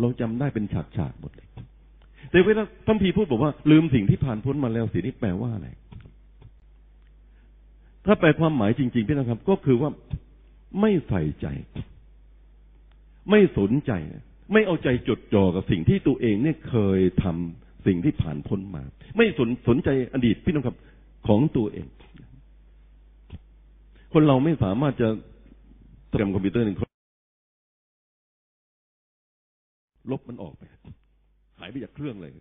[0.00, 1.48] เราจำได้เป็นฉากๆหมดเลย
[2.30, 5.68] แต่เวลาพระพีพูดบอกว่า ลืมสิ่งที่ผ่านพ้นมาแล้วสิ่งนี้แปลว่าอะไร
[8.06, 9.90] ถ้าแปลความหมายจริง ๆ พี่นะครับ ก็คือว่า
[10.80, 11.46] ไม่ใส่ใจ
[13.30, 13.92] ไม่สนใจ
[14.52, 18.82] ไม่เอาใจจดจ่อกับสิ่งที่ตัวเองเนี่ยเคยทำสิ่งที่ผ่านพ้นมา
[19.16, 20.76] ไม่สนสนใจอดีตพี่น้องครับ
[21.28, 21.86] ของตัวเอง
[24.12, 25.08] คนเราไม่สามารถจะ
[26.08, 26.76] โปรแกรมคอมพิวเตอร์หนึ่ง
[30.10, 30.62] ลบมันออกไป
[31.58, 32.32] หายไปจากเครื่องเลย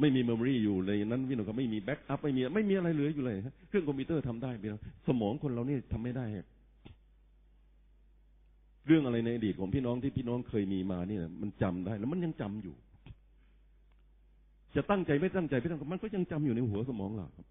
[0.00, 3.36] ไม่มี memory อยู่ในนั้นพี่น้องครับไม่มี backup ไม่มีไม่มีอะไรเหลืออยู่เลย
[3.68, 6.24] เครื่องคอมพิวเตอร์ทำได้พี่น้องสมองคนเรานี่ทำไม่ได้
[8.86, 12.74] เรื่องอะไรในอดีตของพี่น้องที่พี่น้องเคยมีมานี่นะมันจำได้ แล้วมันยังจำอยู่
[14.76, 17.46] จะตั้งใจไม่ตั้งใจพี่น้องมันก็ยังจำอยู่ในหัวสมองเราครับ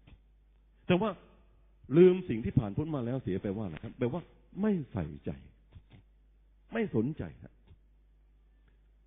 [0.86, 1.10] แต่ว่า
[1.96, 4.22] ลืมสิ่งที่ผ่านพ้นมาแล้วเสียไปว่าอะไรครับแปลว่า
[4.62, 5.30] ไม่ใส่ใจ
[6.72, 7.52] ไม่สนใจครับ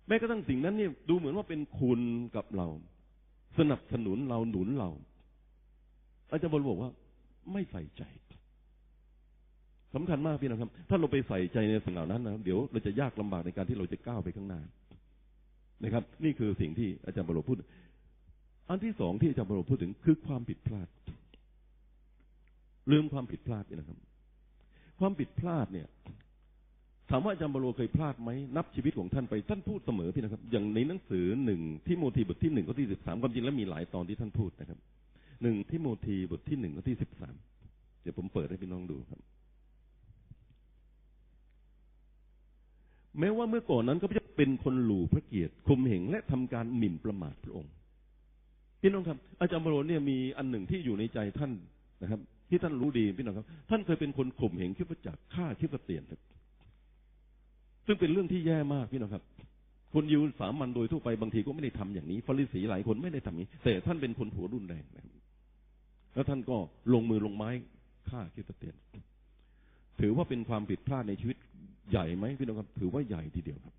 [0.06, 2.00] แม้กระทั่งสิ่งนั้นเนี่ยดูเหมือนว่าเป็นคุณ
[2.36, 2.66] กับเรา
[3.58, 4.90] สนับสนุนเราหนุนเรา
[6.30, 6.90] อาจารย์บอลบอกว่า
[7.52, 8.02] ไม่ใส่ใจ
[9.94, 14.62] สำคัญมากพี่นะครับ ถ้าเราไปใส่ใจในสิ่งเหล่านั้นนะเดี๋ยวเราจะยากลำบากในการที่เราจะก้าวไปข้างหน้า
[15.84, 17.56] นะครับ นี่คือสิ่งที่อาจารย์บอลพูด
[18.68, 20.88] อันที่สองที่อาจารย์บอลพูดถึงคือความผิดพลาด
[22.90, 23.98] ลืมความผิดพลาดนี่นะครับ
[25.00, 25.88] ความผิดพลาดเนี่ย
[27.10, 34.78] ถามว่าอาจารย์บโลเคยพลาดไหมนับชีวิตของท่านไปท่านพูดเสมอพี่นะครับ อย่างในหนังสือหนึ่งที่โมทีบทที่หนึ่งข้อที่สิบสามความจริงแล้วมีหลายตอนที่ท่านพูดนะครับ
[35.42, 37.34] หนึ่งที่โมทีบทที่หนึ่งข้อที่สิบสาม
[38.02, 39.20] เดี๋ยวผมเปิดให้พี่น้องดูครับ
[43.18, 47.72] แม้ว่าเมื่อก่อนนั้นก็จะเป็นคนหลู่พระเกียรติคมเหงและทำการหมิ่นประมาทพระองค์
[48.80, 51.52] พี่น้องครับ อาจารย์บโลเนี่ยมีอันหนึ่งที่อยู่ในใจท่าน
[52.02, 52.20] นะครับ
[52.50, 56.04] ที่ท่านรู้ดีพี่น้องครับ ท่านเคยเป็นคนข่มเหงคิดว่าจักษ์ฆ่าคิดว่าเตียน
[57.90, 59.24] ซึ่งเป็นเรื่องที่แย่มากพี่น้องครับ
[59.94, 65.14] คนยิวสามัญโดยทั่วไปบางทีก็ไม่ได้ทำอย่างนี้ฟาริสีหลายคนไม่ได้ทำนี้ แต่ท่านเป็นคนผัวรุนแรงนะครับ
[66.14, 66.56] แล้วท่านก็
[66.94, 67.50] ลงมือลงไม้
[68.08, 68.76] ฆ่าคิดว่าเตียน
[70.00, 71.36] ถือว่าเป็นความผิดพลาดในชีวิต
[71.90, 73.74] ใหญ่ไหมพี่น้องครับ ถือว่าใหญ่ทีเดียวครับ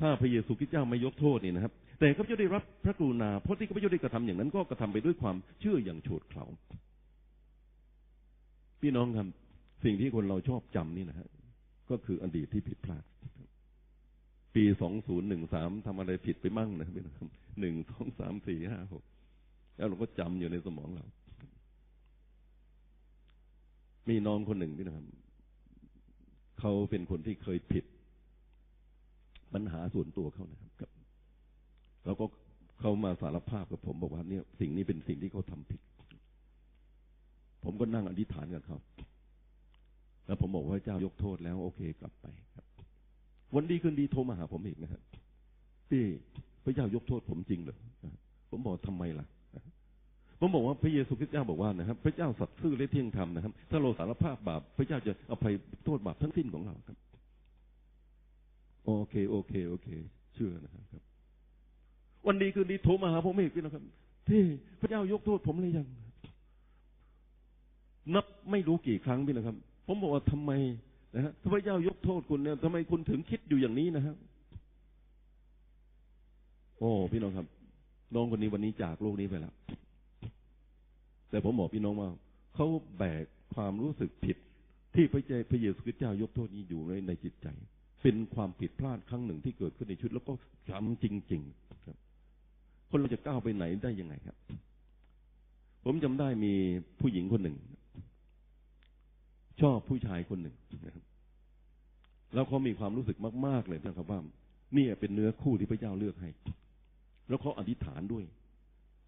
[0.00, 6.46] ถ้าพระเยซูคริสต์เจ้าไม่ยกโทษนี่นะครับ แต่ข้าพเจ้าได้รับพระกรุณาเพราะที่ข้าพเจ้าได้กระทำอย่างนั้น ก็กระทำไปด้วยความเชื่ออย่างโฉดเขลา
[8.80, 9.26] พี่น้องครับ
[9.84, 11.28] สิ่งที่คนเราชอบจำนี่นะฮะ
[11.92, 13.04] ก็คืออดีตที่ผิดพลาด
[14.54, 17.26] ปีสองศูนย์หนึ่งสามทำอะไรผิดไปมั่งนะพี่น้อง
[17.60, 19.04] หนึ่งสองสามสี่ห้าหก
[19.76, 21.06] แล้วเราก็จำอยู่ในสมองเรา
[24.08, 25.06] มีน้องคนหนึ่งพี่นะครับ
[26.60, 27.84] เขาเป็นคนที่เคยผิด
[29.54, 30.90] ปัญหาส่วนตัวเขานะครับ
[32.06, 32.24] แล้วก็
[32.80, 35.80] เขามาสารภาพกับผมบอกว่าเนี่ย สิ่งนี้เป็นสิ่งที่เขาทำผิด
[37.64, 38.78] ผมก็นั่งอธิษฐานกับเขา
[40.32, 42.66] แล้วผมบอกว่าเจ้ายกโทษแล้ว โอเคกลับไปครับ
[43.54, 45.02] วันดีคืนดีโทรมาหาผมอีกนะครับ
[45.90, 46.04] พี่
[46.64, 47.76] พระเจ้ายกโทษผมจริงเหรอ
[48.50, 49.26] ผมบอกทำไมล่ะ
[50.40, 56.98] ผมบอกว่าพระเยซูคริสต์เจ้าบอกว่านะครับ พระเจ้าสัตย์ซื่อและเที่ยงธรรมนะครับ ถ้าเราสารภาพบาปพระเจ้าจะอภัยโทษบาปทั้งสิ้นของเราครับ
[58.84, 59.88] โอเค โอเค โอเค
[60.34, 60.84] เชื่อนะครับ
[62.26, 63.82] วันดีคืนดีโทรมาหาผมอีกพี่นะครับ
[64.28, 64.42] พี่
[64.80, 65.86] พระเจ้ายกโทษผมเลยยัง
[68.14, 69.58] นับไม่รู้กี่ครั้งพี่นะครับ
[69.94, 70.52] ผมบอกว่าทำไม
[71.14, 74.16] นะฮะพระเจ้ายกโทษคุณเนี่ยทำไมคุณถึงคิดอยู่อย่างนี้นะครับ
[76.78, 77.46] โอ้พี่น้องครับ
[78.14, 79.54] น้องคนนี้วันนี้จากโลกนี้ไปแล้ว
[81.30, 82.10] แต่ผมบอกพี่น้องว่า
[82.54, 82.66] เขา
[82.98, 83.24] แบก
[83.54, 84.36] ความรู้สึกผิด
[84.94, 87.48] ที่พระเจ้าพระเยซูคริสต์เจ้ายกโทษนี้อยู่ในในจิตใจ
[88.02, 90.32] เป็นความผิดพลาดครั้งหนึ่งที่เกิดขึ้นในชีวิตแล้วก็
[90.70, 91.96] จำจริง ๆ ครับ
[92.90, 94.36] คนเราจะก้าวไปไหนได้ยังไงครับ
[95.84, 96.52] ผมจำได้มี
[97.00, 97.58] ผู้หญิงคนหนึ่ง
[99.62, 101.04] ชอบผู้ชายคนหนึ่งนะครับ
[102.34, 104.20] แล้วเขามีความรู้สึกมาก ๆ เลยนะครับว่า
[104.76, 106.30] นี่เป็นเนื้อคู่ที่พระเจ้าเลือกให้
[107.28, 108.24] แล้วเขาอธิษฐานด้วย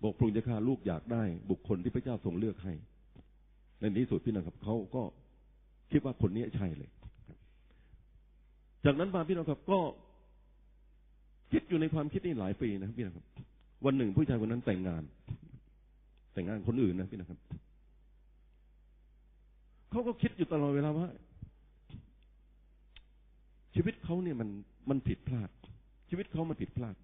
[0.03, 2.73] บอกพระองค์จะฆ่าลูกอยากได้ บุคคลที่พระเจ้าทรงเลือกให้
[3.79, 5.03] ในที่สุดพี่นะครับเขาก็
[5.90, 6.90] คิดว่าคนนี้ใช่เลย
[8.85, 9.79] จากนั้นมาพี่น้องครับ ก็
[11.53, 13.25] คิดอยู่ในความคิดนี้หลายปีนะครับพี่นะครับ
[13.85, 15.03] วันหนึ่งผู้ชายคนนั้นแต่งงาน
[16.33, 17.38] แต่งงานคนอื่นนะพี่นะครับ
[19.95, 21.09] เขาก็คิดอยู่ตลอดเวลาว่า
[23.75, 24.49] ชีวิตเขาเนี่ยมัน
[24.91, 25.51] มันผิดพลาด
[26.09, 26.97] ชีวิตเขามันผิดพลาด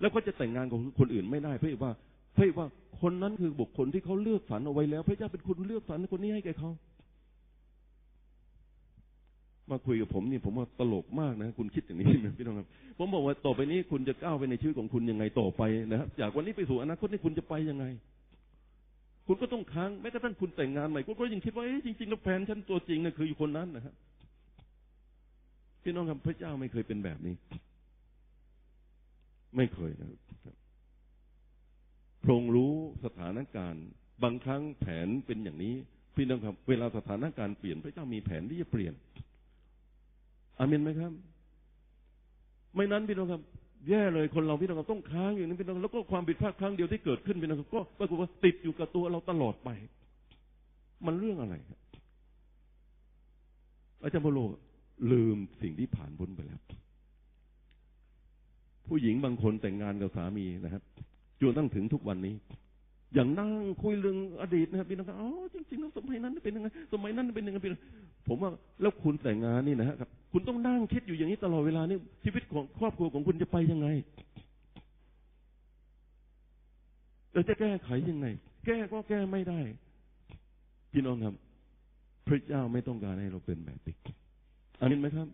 [0.00, 1.92] แล้วก็จะแต่งงานกับคนอื่นไม่ได้เพราะว่า
[2.34, 2.66] เพราะว่า
[3.00, 6.70] คนนั้นคือบุคคลที่เขาเลือกสรรเอาไว้แล้ว พระเจ้าเป็นคนเลือกสรรคนนี้ให้แก่เขา
[9.70, 12.66] มาคุยกับผมนี่ผมว่าตลกมากนะ คุณคิดอย่างนี้นะพี่น้องครับ
[12.98, 17.84] ผมบอกว่าต่อไปนี้คุณจะก้าวไปในชีวิตของคุณยังไงต่อไปนะครับ จากวันนี้ไปสู่อนาคตนี่คุณจะไปยังไง
[19.32, 23.94] คุณก็ต้องค้างแม้กระทั่งคุณแต่งงานใหม่คุณก็ยังคิดว่าเอ๊ะจริงๆแล้วแฟนฉันตัวจริงนะคืออยู่คนนั้นนะครับ
[25.82, 27.34] พี่น้องครับพระเจ้าไม่เคยเป็นแบบนี้
[29.56, 30.20] ไม่เคยนะครับ
[32.22, 32.72] พระองค์รู้
[33.04, 33.84] สถานการณ์
[34.22, 35.74] บางครั้งแผนเป็นอย่างนี้
[36.16, 38.94] พี่น้องครับ เวลาสถานการณ์เปลี่ยนพระเจ้ามีแผนที่จะเปลี่ยน
[40.58, 41.12] อามินไหมครับ
[42.74, 43.42] ไม่นั้นพี่น้องครับ
[43.88, 49.70] แย่เลยคนเราพี่น้องต้องค้างอยู่นั้นพี่น้องแล้วก็ความผิดพลาดครั้งเดียวที่เกิดขึ้นพี่น้องก็ปรากฏว่าติดอยู่กับตัวเราตลอดไป
[51.06, 51.78] มันเรื่องอะไรครับ
[54.02, 54.38] อาจารย์พโล
[55.12, 56.60] ลืมสิ่งที่ผ่านพ้นไปแล้ว
[58.86, 60.82] ผู้หญิงบางคนแต่งงานกับสามีนะครับ
[61.40, 62.34] จนตั้งถึงทุกวันนี้
[63.14, 63.50] อย่างนั่ง
[63.82, 67.80] คุยเรื่องอดีตนะครับพี่น้องครับอ๋อจริงๆแล้วสมัยนั้นเป็นยังไงสมัยนั้นเป็นยังไงพี่น้อง
[68.28, 73.88] ผมว่าแล้วคุณแต่งงานนี่นะครับ คุณต้องนั่งคิดอยู่อย่างนี้ตลอดเวลานี่ชีวิตของครอบครัวของคุณจะไปยังไง
[77.32, 78.26] เราจะแก้ไขยังไง
[78.66, 79.60] แก้ก็แก้ไม่ได้
[80.92, 81.34] พี่น้องครับ
[82.26, 83.94] พระเจ้าไม่ต้องการให้เราเป็นแบบนี้
[84.80, 85.28] อันนี้ไหมครับ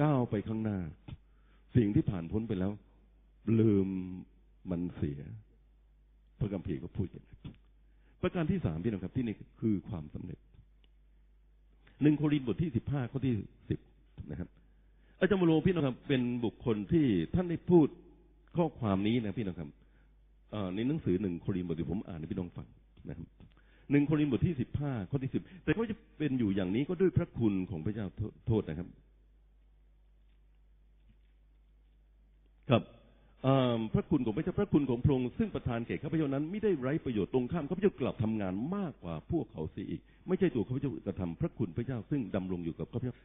[0.00, 0.78] ก้าวไปข้างหน้า
[1.76, 2.72] สิ่งที่ผ่านพ้นไปแล้ว
[3.58, 3.88] ลืม
[4.70, 5.20] มันเสีย
[6.42, 7.38] พระกัมภีก็พูดอย่างนั้น
[8.22, 10.38] ประการที่สามพี่น้องครับ ที่นี่คือความสำเร็จ
[12.02, 13.34] หนึ่งโครินธ์บทที่สิบห้าข้อที่
[13.70, 13.80] สิบ
[14.30, 14.48] นะครับ
[15.20, 17.86] อาจารย์มโลพี่น้องครับ เป็นบุคคลที่ท่านได้พูด
[18.56, 19.68] ข้อความนี้นะพี่น้องครับ
[20.74, 22.66] ในหนังสือหนึ่งโครินธ์บทที่ผมอ่านให้พี่น้องฟัง
[23.08, 23.26] นะครับ
[23.90, 28.06] หนึ่งโครินธ์บทที่สิบห้าข้อที่สิบแต่ก็จะเป็นอยู่อย่างนี้ก็ด้วยพระคุณของพระเจ้า
[28.46, 28.88] โทษนะครับ
[32.70, 32.82] ครับ
[33.92, 43.16] พระคุณของพระเจ้าพระคุณของพระองค์ซึ่งประทานแก่ข้าพเจ้านั้นไม่ได้ไร้ประโยชน์ตรงข้ามข้าพเจ้ากลับทำงานมากกว่าพวกเขาเสียอีก ไม่ใช่ตัวข้าพเจ้ากระทำพระคุณพระเจ้าซึ่งดำรงอยู่กับข้าพเจ้า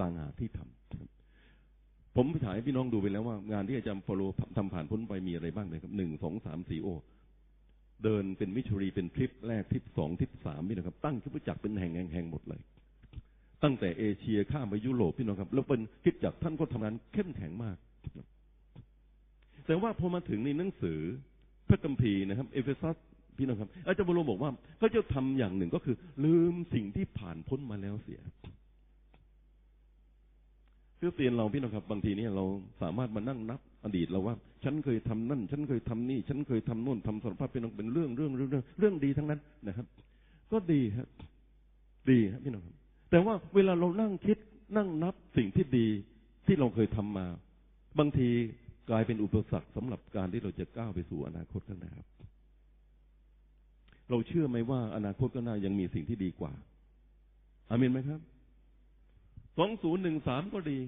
[0.00, 4.22] ต่างหากที่ทำผมไปถ่ายให้พี่น้องดูไปแล้วว่างานที่อาจารย์เปาโล
[4.56, 6.88] ทำผ่านพ้นไปมีอะไรบ้างเลยครับหนึ่งสองสามสี่โอ
[8.04, 12.60] เดินเป็นมิชชันนารีเป็นทริปแรกทริปสองทริปสามพี่นะครับ ตั้งคริสตจักรเป็นแห่งแห่งหมดเลย
[13.62, 17.76] ตั้งแต่เอเชียข้ามไปยุโรปพี่น้องครับ แล้วเป็นคริสตจักรท่านก็ทำงานเข้มแข็งมาก
[19.66, 20.98] แต่ว่าพอมาถึงในหนังสือ
[21.68, 22.96] พระคัมภีร์นะครับ เอเฟซัส
[23.38, 28.20] พี่น้องครับ อาจารย์เปาโลบอกว่าเขาจะทำอย่างหนึ่งก็คือ ลืมสิ่งที่ผ่านพ้นมาแล้วเสีย
[30.98, 32.44] คริสเตียนเราพี่น้องครับ บางทีเนี่ยเรา
[32.82, 39.86] สามารถมานั่งนับอดีตเราว่า ฉันเคยทำนั่น ฉันเคยทำนี่ ฉันเคยทำโน่นทำสารพัดเป็นเป็นเรื่องเรื่องเรื่องเรื่องเรื่องดีทั้งนั้นนะครับ
[40.52, 41.08] ก็ดีครับ
[42.10, 42.74] ดีครับพี่น้องครับ
[43.10, 44.38] แต่ว่าเวลาเรานั่งคิด
[44.76, 45.86] นั่งนับสิ่งที่ดี
[46.46, 47.26] ที่เราเคยทำมา
[47.98, 48.28] บางที
[48.90, 52.08] กลายเป็นอุปสรรคสำหรับการที่เราจะก้าวไปสู่อนาคตข้างหน้าครับ
[54.10, 56.52] เราเชื่อไหมว่าอนาคตข้างหน้ายังมีสิ่งที่ดีกว่า
[57.70, 58.20] อามินไหมครับ
[59.58, 60.78] สองศูนย์หนึ่งสามก็ดี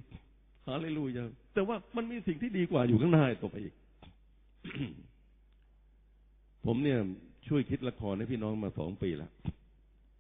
[0.69, 3.75] ฮาเลลูยาแต่ว่ามันมีสิ่งที่ดีกว่าอยู่ข้างหน้าต่อไปอีก
[6.67, 6.99] ผมเนี่ย
[7.49, 9.33] ช่วยคิดละครให้พี่น้องมาสองปีแล้ว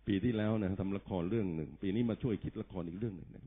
[0.06, 3.44] ปีที่แล้วนะทำละครเรื่องหนึ่ง ปีนี้มาช่วยคิดละครอีกเรื่องหนึ่งนะ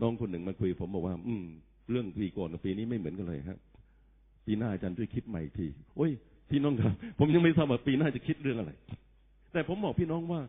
[0.00, 1.46] น้องคนหนึ่งมาคุยผมบอกว่า อืม
[1.90, 3.58] เรื่องปีก่อนกับปีนี้ไม่เหมือนกันเลยครับ
[4.46, 6.12] ปีหน้าอาจารย์ช่วยคิดใหม่ที โอ้ย
[6.50, 8.72] พี่น้องครับ ผมยังไม่ทราบว่าปีหน้าจะคิดเรื่องอะไร
[9.52, 10.40] แต่ผมบอกพี่น้องว่า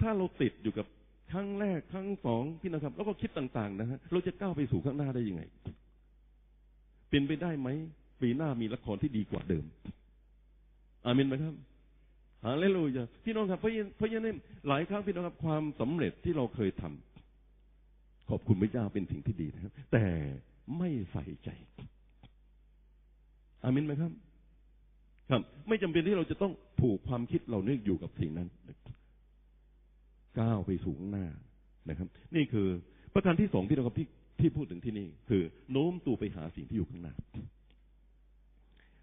[0.00, 0.86] ถ้าเราติดอยู่กับ
[1.32, 5.42] ครั้งแรกครั้งสองพี่น้องครับ แล้วก็คิดต่าง ๆ นะฮะเราจะก้าวไปสู่ข้างหน้าได้ยังไง
[7.10, 7.68] เป็นไปได้ไหม
[8.22, 9.64] ปีหน้ามีละครที่ดีกว่าเดิม
[11.04, 11.54] อามินไหมครับ
[12.44, 14.36] ฮาเลลูยาพี่น้องครับเพราะเพราะนั้น
[14.68, 20.04] หลายครั้งพี่น้องครับ ความสำเร็จที่เราเคยทำขอบคุณพระเจ้าเป็นสิ่งที่ดีนะครับ แต่
[20.78, 21.48] ไม่ใส่ใจ
[23.62, 24.12] อามินไหมครับ
[25.30, 28.48] ครับ ไม่จำเป็นที่เราจะต้องผูกความคิดเราเนี่ยอยู่กับสิ่งนั้น
[30.38, 31.26] ก้าวไปสู่ข้างหน้า
[31.88, 32.66] นะครับ นี่คือ
[33.14, 34.08] ประการที่สองที่เราที่
[34.40, 37.14] ที่พูดถึงที่นี่ คือ โน้มตัวไปหาสิ่งที่อยู่ข้างหน้า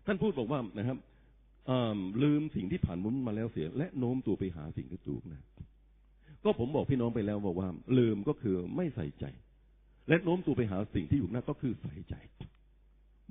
[0.05, 0.97] ท่านพูดบอกว่านะครับ
[2.23, 5.41] ลืมสิ่งที่ผ่านมุนมาแล้วเสีย และโน้มตัวไปหาสิ่งที่ถูกนะ
[6.43, 9.25] ก็ผมบอกพี่น้องไปแล้วบอกว่า ลืมก็คือไม่ใส่ใจ
[10.11, 12.15] และโน้มตัวไปหาสิ่งที่อยู่หน้าก็คือใส่ใจ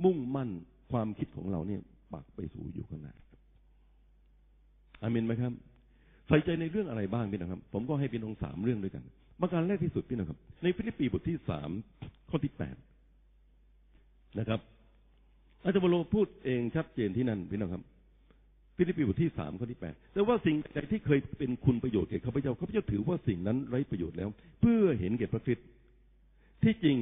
[0.05, 0.51] มุ่งมั่น
[0.93, 1.81] ความคิดของเราเนี่ย
[2.13, 3.15] ปักไปสู่อยู่ข้างหน้า
[5.03, 5.53] อาเมนไหมครับ
[6.29, 9.03] ใส่ใจในเรื่องอะไรบ้างพี่นะครับ ผมก็ให้พี่น้องสามเรื่องด้วยกัน
[9.41, 11.71] ประการแรกที่สุดพี่นะครับ ในฟิลิปปีบทที่สาม
[12.31, 12.77] ข้อที่แปด
[14.39, 14.61] นะครับ
[15.65, 17.83] อาจารย์เปาโลพูดเองชัดเจนที่นั่นพี่น้องครับ
[18.77, 24.29] ฟิลิปปีบทที่สามข้อที่แปดแต่ว่าสิ่งใดที่เคยเป็นคุณประโยชน์แก่ข้าพเจ้าข้าพเจ้าถือว่าสิ่งนั้นไร้ประโยชน์แล้ว
[24.61, 25.67] เพื่อเห็นแก่พระคริสต์
[26.65, 26.97] ที่จริง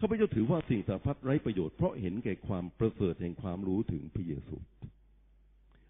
[0.00, 4.56] ข้าพเจ้าถือว่าสิ่งสารพัดไร้ประโยชน์เพราะเห็นแก่ความประเสริฐแห่งความรู้ถึงพระเยซู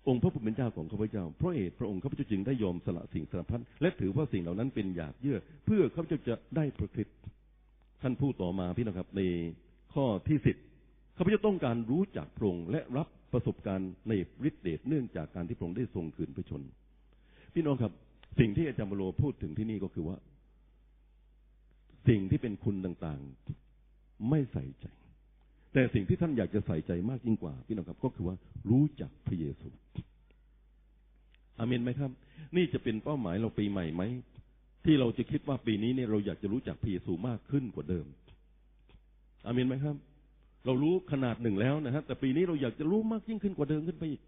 [0.09, 7.09] องค์พระผู้เป็นเจ้าของข้าพเจ้าเพราะเหตุพระองค์ข้าพเจ้าจึงได้ยอมสละสิ่งสารพัดและถือว่าสิ่งเหล่านั้นเป็นหยาดเยื่อ เพื่อข้าพเจ้าจะได้พระคริส
[8.03, 9.23] ท่านพูดต่อมาพี่น้องครับ ใน
[9.95, 10.57] ข้อที่สิบ
[11.17, 14.13] ข้าพเจ้าต้องการรู้จักพระองค์และรับประสบการณ์ใน
[14.49, 16.63] ฤทธิเดชเนื่องจากการที่พระองค์ได้ทรงคืนพระชน
[17.55, 17.93] พี่น้องครับ
[18.39, 20.17] สิ่งที่อาจารย์มโลพูดถึงที่นี่ก็คือว่า
[22.09, 24.87] สิ่งที่เป็นคุณต่างๆ ไม่ใส่ใจ
[25.73, 28.37] แต่สิ่งที่ท่านอยากจะใส่ใจมากยิ่งกว่าพี่น้องครับ ก็คือว่า
[28.71, 29.69] รู้จักพระเยซู
[31.59, 32.11] อาเมนไหมครับ
[32.57, 34.03] นี่จะเป็นเป้าหมายเราปีใหม่ไหม
[34.85, 38.07] ที่เราจะคิดว่าปีนี้เนี่ยเราอยากจะรู้จักพระเยซูมากขึ้นกว่าเดิม
[39.47, 39.97] อาเมนไหมครับ
[40.67, 44.23] เรารู้ขนาดหนึ่งแล้วนะฮะแต่ปีนี้เราอยากจะรู้มากยิ่งขึ้นกว่าเดิมขึ้นไปอีก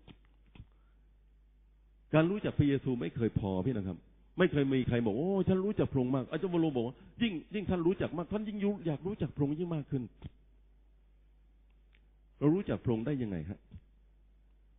[2.14, 3.98] การรู้จักพระเยซูไม่เคยพอพี่นะครับ
[4.38, 10.02] ไม่เคยมีใครบอกโอ้ฉันรู้จักพระองค์มากอาจารย์วโรบอกว่ายิ่งยิ่งท่านรู้จักมากท่านยิ่งอยากรู้จักพระองค์ยิ่งมากขึ้น
[12.38, 13.60] เรารู้จักพระองค์ได้ยังไงฮะ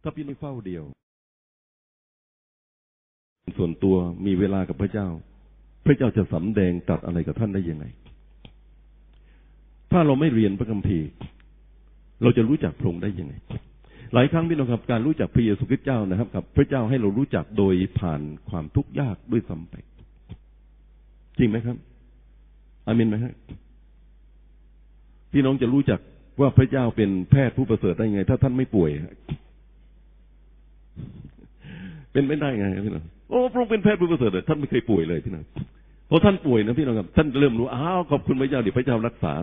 [0.02, 0.84] ถ้าพี่ไม่เฝ้าเดียว
[3.58, 5.08] ส่วนตัวมีเวลากับพระเจ้า
[5.86, 7.86] พระเจ้าจะสำแดงตรัสอะไรกับท่านได้ยังไง
[9.92, 11.08] ถ้าเราไม่เรียนพระคัมภีร์
[12.22, 13.34] เราจะรู้จักพระองค์ได้ยังไง
[14.14, 19.76] หลายครั้งพี่น้องครับการรู้จักพระเยซูคริสต์เจ้านะครับกับ พระเจ้าให้เรารู้จักโดยผ่านความทุกข์ยากด้วยซ้ำไป
[21.38, 21.78] จริงไหมครับ
[22.88, 23.34] อามินไหมครับ
[25.32, 26.00] พี่น้องจะรู้จัก
[26.40, 28.90] ว่าพระเจ้าเป็นแพทย์ผู้ประเสริฐได้ยังไง ถ้าท่านไม่ป่วย
[32.12, 35.44] เป็นไม่ได้ไงพี่น้องโอ้พระองค์เป็นแพทย์ผู้ประเสริฐท่านไม่เคยป่วยเลยพี่น้อง
[36.10, 39.34] พอท่านป่วยนะพี่น้องครับท่านเริ่มรู้อ้าวขอบคุณพระเจ้าดี๋ยวพระเจ้ารักษา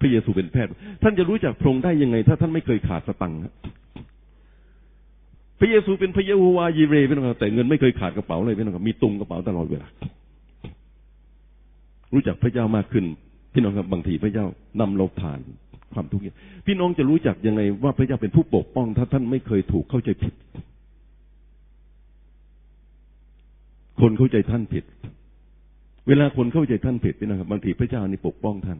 [0.00, 0.70] พระเยซูเป็นแพทย์
[1.02, 3.38] ท่านจะรู้จักพระองค์ได้ยังไง ถ้าท่านไม่เคยขาดสตังค์
[5.60, 9.88] พระเยซูเป็นพระเยโฮวายีเรพี่น้องครับแต่เงินไม่เคยขาดกระเป๋าเลยพี่น้องครับมีตุงกระเป๋าตลอดเวลา
[12.14, 13.04] รู้จักพระเจ้ามากขึ้น
[13.52, 14.46] พี่น้องครับบางทีพระเจ้า
[14.80, 15.40] นำเราผ่าน
[15.94, 16.24] ความทุกข์
[16.66, 20.34] พี่น้องจะรู้จักยังไงว่าพระเจ้าเป็นผู้ปกป้อง ถ้าท่านไม่เคยถูกเข้าใจผิด
[24.00, 24.84] คนเข้าใจท่านผิด
[26.08, 28.78] เวลาคนเข้าใจท่านผิดพี่น้องครับบางทีพระเจ้านี่ปกป้องท่าน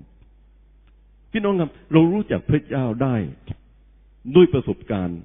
[1.32, 3.16] พี่น้องครับ เรารู้จักพระเจ้าได้
[4.36, 5.20] ด้วยประสบการณ์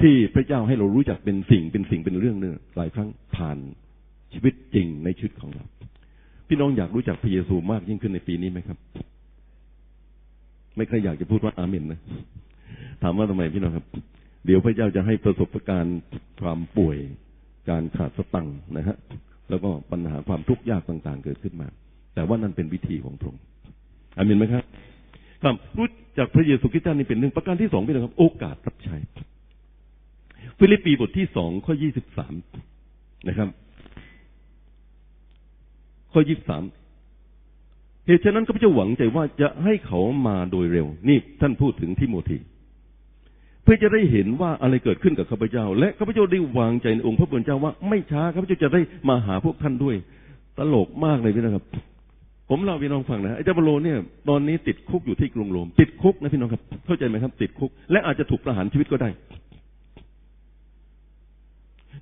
[0.00, 3.58] ที่พระเจ้าให้เรารู้จักเป็นสิ่งเป็นสิ่งเป็นเรื่องเนื้อหลายครั้งผ่าน
[4.32, 5.64] ชีวิตจริงในชีวิตของเรา
[6.48, 8.78] พี่น้องอยากรู้จักพระเยซูมากยิ่งขึ้นในปีนี้ไหมครับ
[10.76, 12.00] ไม่ใครอยากจะพูดว่าอาเมนนะ
[13.02, 13.86] ถามว่าทำไมพี่น้องครับ
[14.46, 16.00] เดี๋ยวพระเจ้าจะให้ประสบการณ์
[16.40, 16.98] ความป่วย
[17.70, 18.96] การขาดสตังค์นะฮะ
[19.50, 21.68] แล้วก็ปัญหาความทุกข์ยากต่างๆ เกิดขึ้นมา
[22.14, 23.42] แต่ว่านั่นเป็นวิธีของพระองค์
[24.16, 24.64] อาเมนไหมครับ
[25.42, 25.88] ครับรู้
[26.18, 28.96] จักพระเยซูคริสต์นี่เป็นหนึ่งประการที่สองพี่น้องครับ โอกาสรับใช้
[30.58, 32.34] ฟิลิปปีบทที่สองข้อยี่สิบสาม
[33.28, 33.48] นะครับ
[36.12, 36.62] ข้อยี่สิบสาม
[38.06, 42.38] เหตุฉะนั้นก็พระเจ้าหวังใจว่าจะให้เขามาโดยเร็ว นี่ท่านพูดถึงทิโมธี
[43.62, 49.96] เพื่อจะได้เห็นว่าอะไรเกิดขึ้นกับข้าพเจ้า และข้าพเจ้าได้วางใจในองค์พระผู้เป็นเจ้าว่าไม่ช้าข้าพเจ้าจะได้มาหาพวกท่านด้วย
[50.58, 51.64] ตลกมากเลยพี่นะครับ
[52.50, 53.98] ผมเล่าพี่น้องฟังนะไอ้เจ้าบโลเนี่ย
[54.28, 59.08] ตอนนี้ติดคุกอยู่ที่กรุงโรม ติดคุกนะพี่น้องครับ เข้าใจไหมครับ ติดคุก และอาจจะถูกประหารชีวิตก็ได้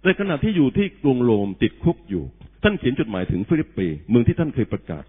[0.04, 2.24] ในขณะที่อยู่ที่กรุงโรมติดคุกอยู่
[2.62, 5.04] ท่านเขียนจดหมายถึงฟิลิปปีเมืองที่ท่านเคยประกาศ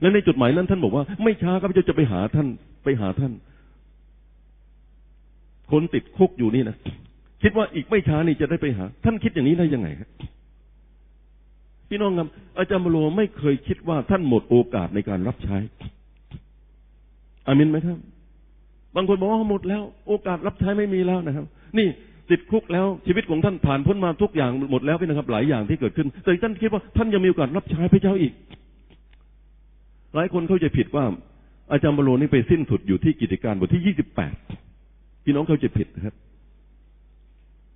[0.00, 2.48] และในจดหมายนั้นท่านบอกว่าไม่ช้าครับจะจะไปหาท่าน
[2.84, 3.32] ไปหาท่าน
[5.70, 6.76] คนติดคุกอยู่นี่นะ
[7.42, 10.08] คิดว่าอีกไม่ช้านี่จะได้ไปหา ท่านคิดอย่างนี้ได้ยังไงครับ
[11.88, 15.56] พี่น้องครับอาจารย์มโลไม่เคยคิดว่าท่านหมดโอกาสในการรับใช้
[17.46, 17.98] อามินไหมครับ
[18.96, 21.46] บางคนบอกว่าหมดแล้ว โอกาสรับใช้ไม่มีแล้วนะครับ
[21.78, 21.86] นี่
[22.30, 28.32] ติดคุกแล้วชีวิตของท่านผ่านพ้นมาทุกอย่างหมดแล้วพี่นะครับ หลายอย่างที่เกิดขึ้น แต่ท่านคิดว่าท่านยังมีโอกาสรับใช้พระเจ้าอีก
[30.14, 31.04] หลายคนเข้าใจผิดว่า
[31.72, 34.34] อาจารย์เปาโลนี่ไปสิ้นสุดอยู่ที่กิจการบทที่ยี่สิบแปด
[35.24, 36.14] พี่น้องเข้าใจผิดนะครับ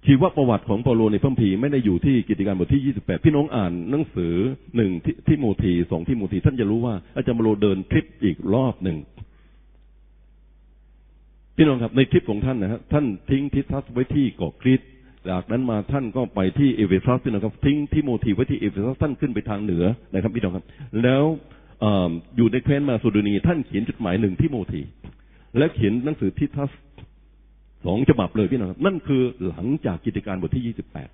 [0.06, 4.34] ชีวประวัติของเปาโลในพระคัมภีร์ไม่ได้อยู่ที่กิจการบทที่ยี่สิบแปดพี่น้องอ่านหนังสือ
[4.76, 4.90] หนึ่ง
[5.26, 8.96] ที่โมทีสองที่โมทีท่านจะรู้ว่าอาจารย์เปาโลเดินทริปอีกรอบหนึ่ง
[11.62, 14.80] พี่น้องครับในทริปของท่านนะฮะท่านทิ้งทิทัสไว้ที่เกาะครีต
[15.28, 20.64] จากนั้นมาท่านก็ไปที่เอเฟซัสพี่น้องครับทิ้งทิโมธีไว้ที่เอเฟซัสท่านขึ้นไปทางเหนือนะครับพี่น้องครับ
[21.02, 21.24] แล้ว
[22.36, 24.82] อยู่ในแคว้นมาซูดนีท่านเขียนจดหมายหนึ่งทิโมธี
[25.58, 26.70] และเขียนหนังสือทิทัส
[27.84, 31.08] สองฉบับเลยพี่น้องครับ นั่นคือหลังจากกิจการบทที่ยี่สิบแปด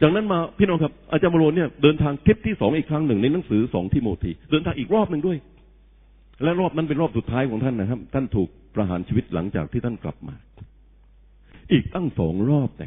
[0.00, 5.38] จากนั้นมาพี่น้องครับ อาจารย์มโรเนี่ยเดินทางคลิปที่สองอีกครั้งหนึ่งในหนังสือสองทิโมธีเดินทางอีกรอบหนึ่งด้วย
[6.42, 10.34] และรอบนั้นเป็นรอบสุดท้ายของท่านนะครับ ท่านถูก ประหารชีวิตหลังจากที่ท่านกลับมา
[11.72, 12.86] อีกตั้งสองรอบแต่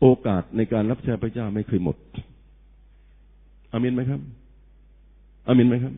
[0.00, 1.96] โอกาสในการรับใช้พระเจ้าไม่เคยหมด
[3.72, 4.20] อามินไหมครับ
[5.46, 5.94] อามินไหมครับ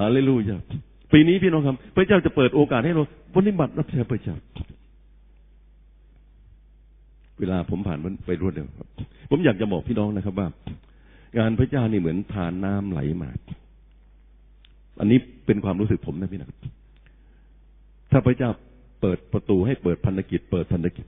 [0.00, 0.58] ฮาเลลูยา
[1.12, 3.02] ปีนี้พี่น้องครับ พระเจ้าจะเปิดโอกาสให้เรา
[3.34, 4.36] ปฏิบัติรับใช้พระเจ้า
[7.38, 8.88] เวลาผมผ่านไปรวดเร็วครับ
[9.30, 10.48] ผมอยากจะบอกพี่น้องนะครับว่า
[11.38, 13.30] งานพระเจ้านี่เหมือนทานน้ำไหลมา
[15.00, 16.48] อันนี้เป็นความรู้สึกผมนะพี่นะ
[18.10, 18.50] ถ้าพระเจ้า
[19.00, 21.06] เปิดประตูให้เปิดพันธกิจ เปิดพันธกิจ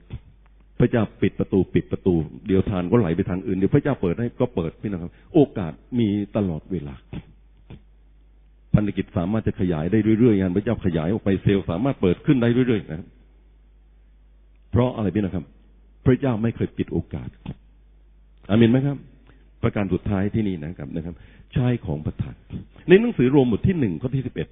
[0.80, 2.14] พระเจ้าปิดประตูปิดประตู
[2.47, 6.95] เดี๋ยวทานก็ไหลไปทางอื่นเดี๋ยวพระเจ้าเปิดให้ก็เปิดพี่นะครับ โอกาสมีตลอดเวลา
[8.74, 13.09] พันธกิจสามารถจะขยายได้เรื่อยๆงานพระเจ้าขยายออกไปเซลล์สามารถเปิดขึ้นได้เรื่อยๆนะครับ
[14.70, 15.45] เพราะอะไรพี่นะครับ
[16.05, 17.28] พระเจ้าไม่เคยปิดโอกาส
[18.49, 18.97] อามินไหมครับ
[19.63, 21.15] ประการสุดท้ายที่นี่นะครับนะครับ
[21.53, 22.35] ใช้ของประทาน
[22.89, 24.49] ในหนังสือโรมบทที่หนึ่งข้อที่สิบเอ็ด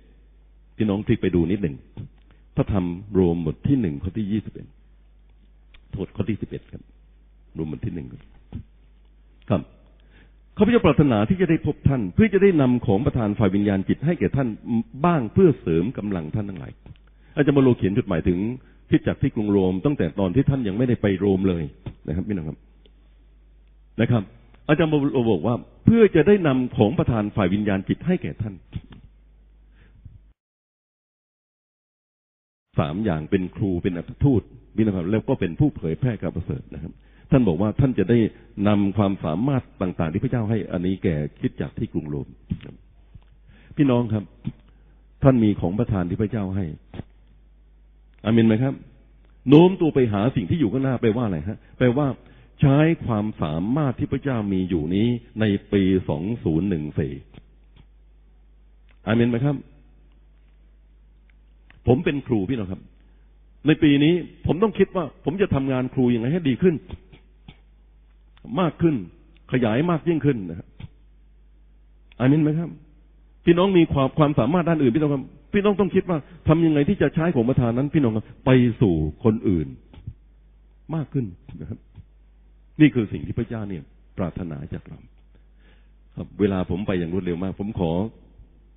[0.77, 1.77] พี่น้องคลิกไปดูนิดหนึ่ง
[2.57, 2.85] พระธรรม
[3.15, 4.67] โรมบทที่หนึ่งข้อที่ยี่สิบเอ็ด
[5.93, 6.83] โทษข้อที่สิบเอ็ดครับ
[7.55, 9.63] โรมบทที่หนึ่งครับ
[10.57, 14.49] ข้าพเจ้าปรารถนาที่จะได้พบท่าน เพื่อจะได้นำของประทานฝ่ายวิญญาณจิตให้แก่ท่าน
[15.05, 16.73] บ้างเพื่อเสริมกำลังท่านทั้งหลาย
[17.37, 18.39] อาจารย์มโลเขียนจดหมายถึง
[18.91, 21.65] คิดจากที่กรุงโรมตั้งแต่ตอนที่ท่านยังไม่ได้ไปโรมเลย
[22.09, 22.59] นะครับพี่น้องครับ
[24.01, 24.23] นะครับ
[24.71, 28.55] อาจารย์มาโลบอกว่า เพื่อจะได้นำของประทานฝ่ายวิญญาณจิตให้แก่ท่าน
[32.79, 34.43] สามอย่างเป็นครูเป็นอัครทูต
[34.77, 36.93] พี่น้องครับแล้วก็เป็นผู้เผยแพร่การประเสริฐนะครับ
[37.31, 38.18] ท่านบอกว่าท่านจะได้
[38.68, 42.29] นำความสามารถต่างๆ ที่พระเจ้าให้อันนี้แก่คิดจากที่กรุงโรม
[43.77, 44.25] พี่น้องครับ
[45.23, 46.64] ท่านมีของประทานที่พระเจ้าให้
[48.25, 48.75] อามินไหมครับ
[49.49, 52.07] โน้มตัวไปหาสิ่งที่อยู่ข้างหน้าแปลว่าอะไรฮะแปลว่า
[52.61, 55.09] ใช้ความสามารถที่พระเจ้ามีอยู่นี้
[55.41, 57.13] ในปีสองศูนย์หนึ่งสี่
[59.07, 59.57] อามินไหมครับ
[61.87, 62.81] ผมเป็นครูพี่น้องครับ
[63.67, 64.15] ในปีนี้
[64.47, 66.75] ผมต้องคิดว่า ผมจะทำงานครูยังไงให้ดีขึ้น
[68.61, 68.95] มากขึ้น
[69.53, 70.69] ขยายมากยิ่งขึ้นนะครับ
[72.19, 72.71] อามินไหมครับ
[73.45, 78.51] พี่น้องมีความความสามารถด้านอื่นพี่น้องครับพี่น้องต้องคิดว่าทำยังไงที่จะใช้ของประทานนั้น พี่น้องครับไป
[78.81, 78.95] สู่
[79.25, 79.69] คนอื่น
[80.95, 81.27] มากขึ้น
[81.61, 81.79] นะครับ
[82.81, 83.83] นี่คือสิ่งที่พระเจ้าเนี่ย
[84.18, 84.99] ปรารถนาจากเรา
[86.16, 87.91] ครับ เวลาผมไปอย่างรวดเร็วมาก ผมขอ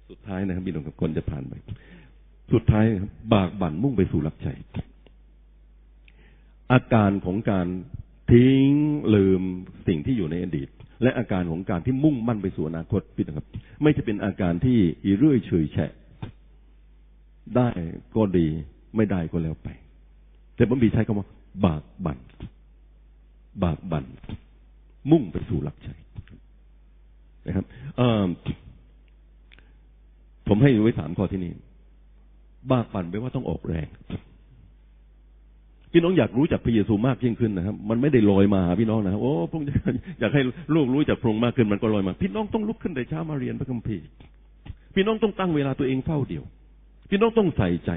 [0.09, 1.53] สุดท้ายนะครับพี่น้องครับคนจะผ่านไป
[2.53, 4.47] สุดท้ายครับบากบั่นมุ่งไปสู่หลักใจ
[6.71, 7.67] อาการของการ
[8.31, 8.69] ทิ้ง
[9.15, 9.41] ลืม
[9.87, 10.69] สิ่งที่อยู่ในอดีต
[11.03, 13.47] และอาการของการที่มุ่งมั่นไปสู่อนาคตพี่นะครับ
[13.81, 15.91] ไม่จะเป็นอาการที่อีเรื่อยเฉยแฉะ
[17.55, 17.69] ได้
[18.15, 18.47] ก็ดี
[18.95, 19.69] ไม่ได้ก็แล้วไป
[20.55, 21.27] แต่ผมบีใช้คำว่า
[21.65, 22.17] บากบัน่น
[23.63, 24.05] บากบัน่น
[25.11, 25.89] มุ่งไปสู่หลักใจ
[27.47, 27.65] นะครับ
[30.47, 31.51] ผมให้ไว้สามข้อที่นี่
[32.71, 33.87] บากบั่นแปลว่าต้องออกแรง
[35.91, 39.61] พี่น้องอยากรู้จักพระเยซูมากยิ่งขึ้นนะครับ มันไม่ได้ลอยมาหาพี่น้องนะครับโอ้พง
[40.19, 40.41] อยากให้
[40.75, 44.05] ลูกรู้จักพระองค์มากขึ้นมันก็ลอยมา พี่น้องต้องลุกขึ้นแต่เช้ามาเรียนพระคัมภีร์
[44.95, 46.43] พี่น้องต้องตั้งเวลาตัวเองเฝ้าเดียว
[47.09, 47.91] พี่น้องต้องใส่ใจ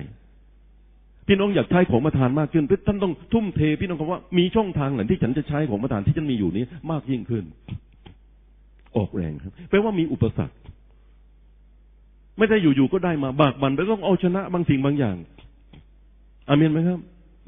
[1.26, 7.44] พี่น้องอยากใช้ของประทานมากขึ้นท่านต้องทุ่มเท พี่น้องคำว่ามีช่องทางไหนที่ฉันจะใช้ของประทานที่ฉันมีอยู่นี้มากยิ่งขึ้น
[8.96, 10.56] ออกแรงครับแปลว่ามีอุปสรรค
[12.38, 15.16] ไม่ได้อยู่ๆก็ได้มาบากบั่นไปต้องเอาชนะบางสิ่งบางอย่าง
[16.48, 17.00] อามีนไหมครับ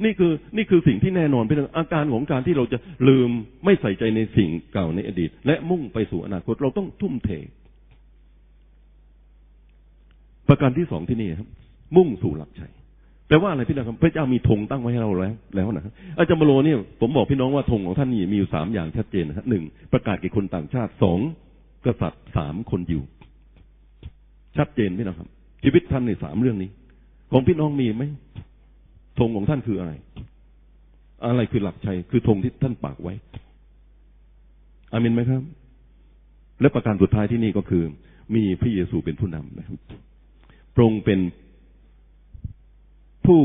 [0.04, 3.30] นี่คือนี่คือสิ่งที่แน่นอนเป็นอาการของการที่เราจะลืม
[3.64, 7.30] ไม่ใส่ใจในสิ่งเก่าในอดีต และมุ่งไปสู่อนาคตเราต้องทุ่มเท
[10.48, 11.48] ประการที่สองที่นี่ครับ
[11.96, 12.72] มุ่งสู่หลักชัย
[13.28, 15.84] แปลว่าอะไรพี่น้องครับพระเจ้ามีธงตั้งไว้ให้เราแล้วแล้วนะ
[16.16, 21.18] อาจารย์มโลเนี่ยผมบอกพี่น้องว่าธงของท่านนี่มีอยู่สามอย่างชัดเจนนะครับหนึ่งประกาศแก่คนต่างชาติสอง
[21.86, 23.02] กษัตริย์สามคนอยู่
[24.56, 25.28] ชัดเจนพี่น้องครับ
[25.64, 26.70] ชีวิตท่านในสามเรื่องนี้
[27.32, 28.04] ของพี่น้องมีไหม
[29.18, 29.92] ธงของท่านคืออะไร
[31.26, 33.14] อะไรคือหลักชัยคือธงที่ท่านปากไว้
[34.92, 35.42] อามินไหมครับ
[36.60, 37.82] และประการสุดท้ายที่นี่ก็คือ
[38.34, 39.78] มีพระเยซูเป็นผู้นำนะครับ
[40.74, 41.18] พระองค์เป็น
[43.28, 43.42] ผู้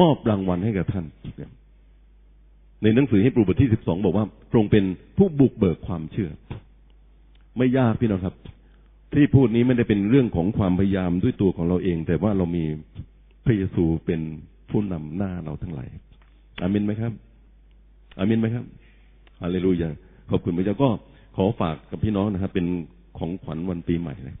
[0.00, 1.06] มอบรางวัลให้กับท่าน
[2.82, 4.84] ในหนังสือให้ปรูบทที่สิบสองบอกว่าพระองค์เป็น
[5.16, 6.30] ผู้บุกเบิกความเชื่อ
[7.56, 8.34] ไม่ยากพี่น้องครับ
[9.14, 12.64] ที่พูดนี้ไม่ได้เป็นเรื่องของความพยายามด้วยตัวของเราเอง แต่ว่าเรามี
[13.44, 14.20] พระเยซูเป็น
[14.70, 15.88] ผู้นำหน้าเราทั้งหลาย
[16.62, 17.12] อามินไหมครับ
[18.18, 18.64] อามินไหมครับ
[19.40, 19.88] ฮาเลลูยา
[20.30, 20.88] ขอบคุณพระเจ้าก็
[21.36, 22.66] ขอฝากกับพี่น้องนะครับ เป็น
[23.18, 24.36] ของขวัญวันปีใหม่นะ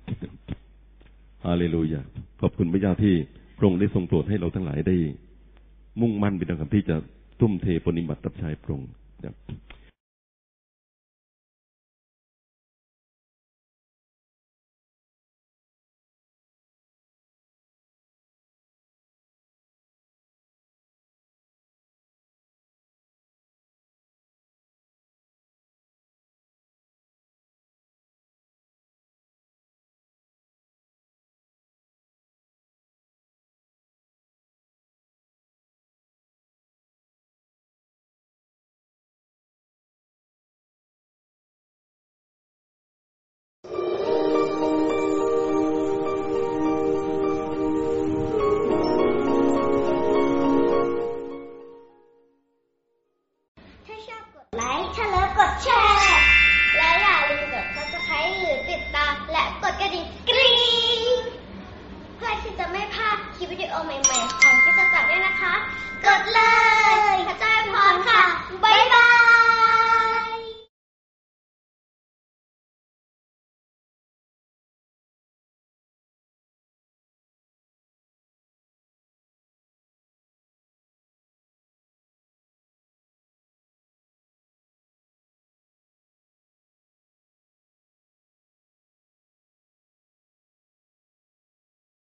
[1.46, 2.00] ฮาเลลูยา
[2.40, 3.14] ขอบคุณพระเจ้าที่
[3.56, 4.96] พระองค์ได้ทรงโปรดให้เราทั้งหลายได้
[6.00, 6.96] มุ่งมั่นเป็นทางที่จะ
[7.40, 8.90] ทุ่มเทปฏิบัติรับใช้พระองค์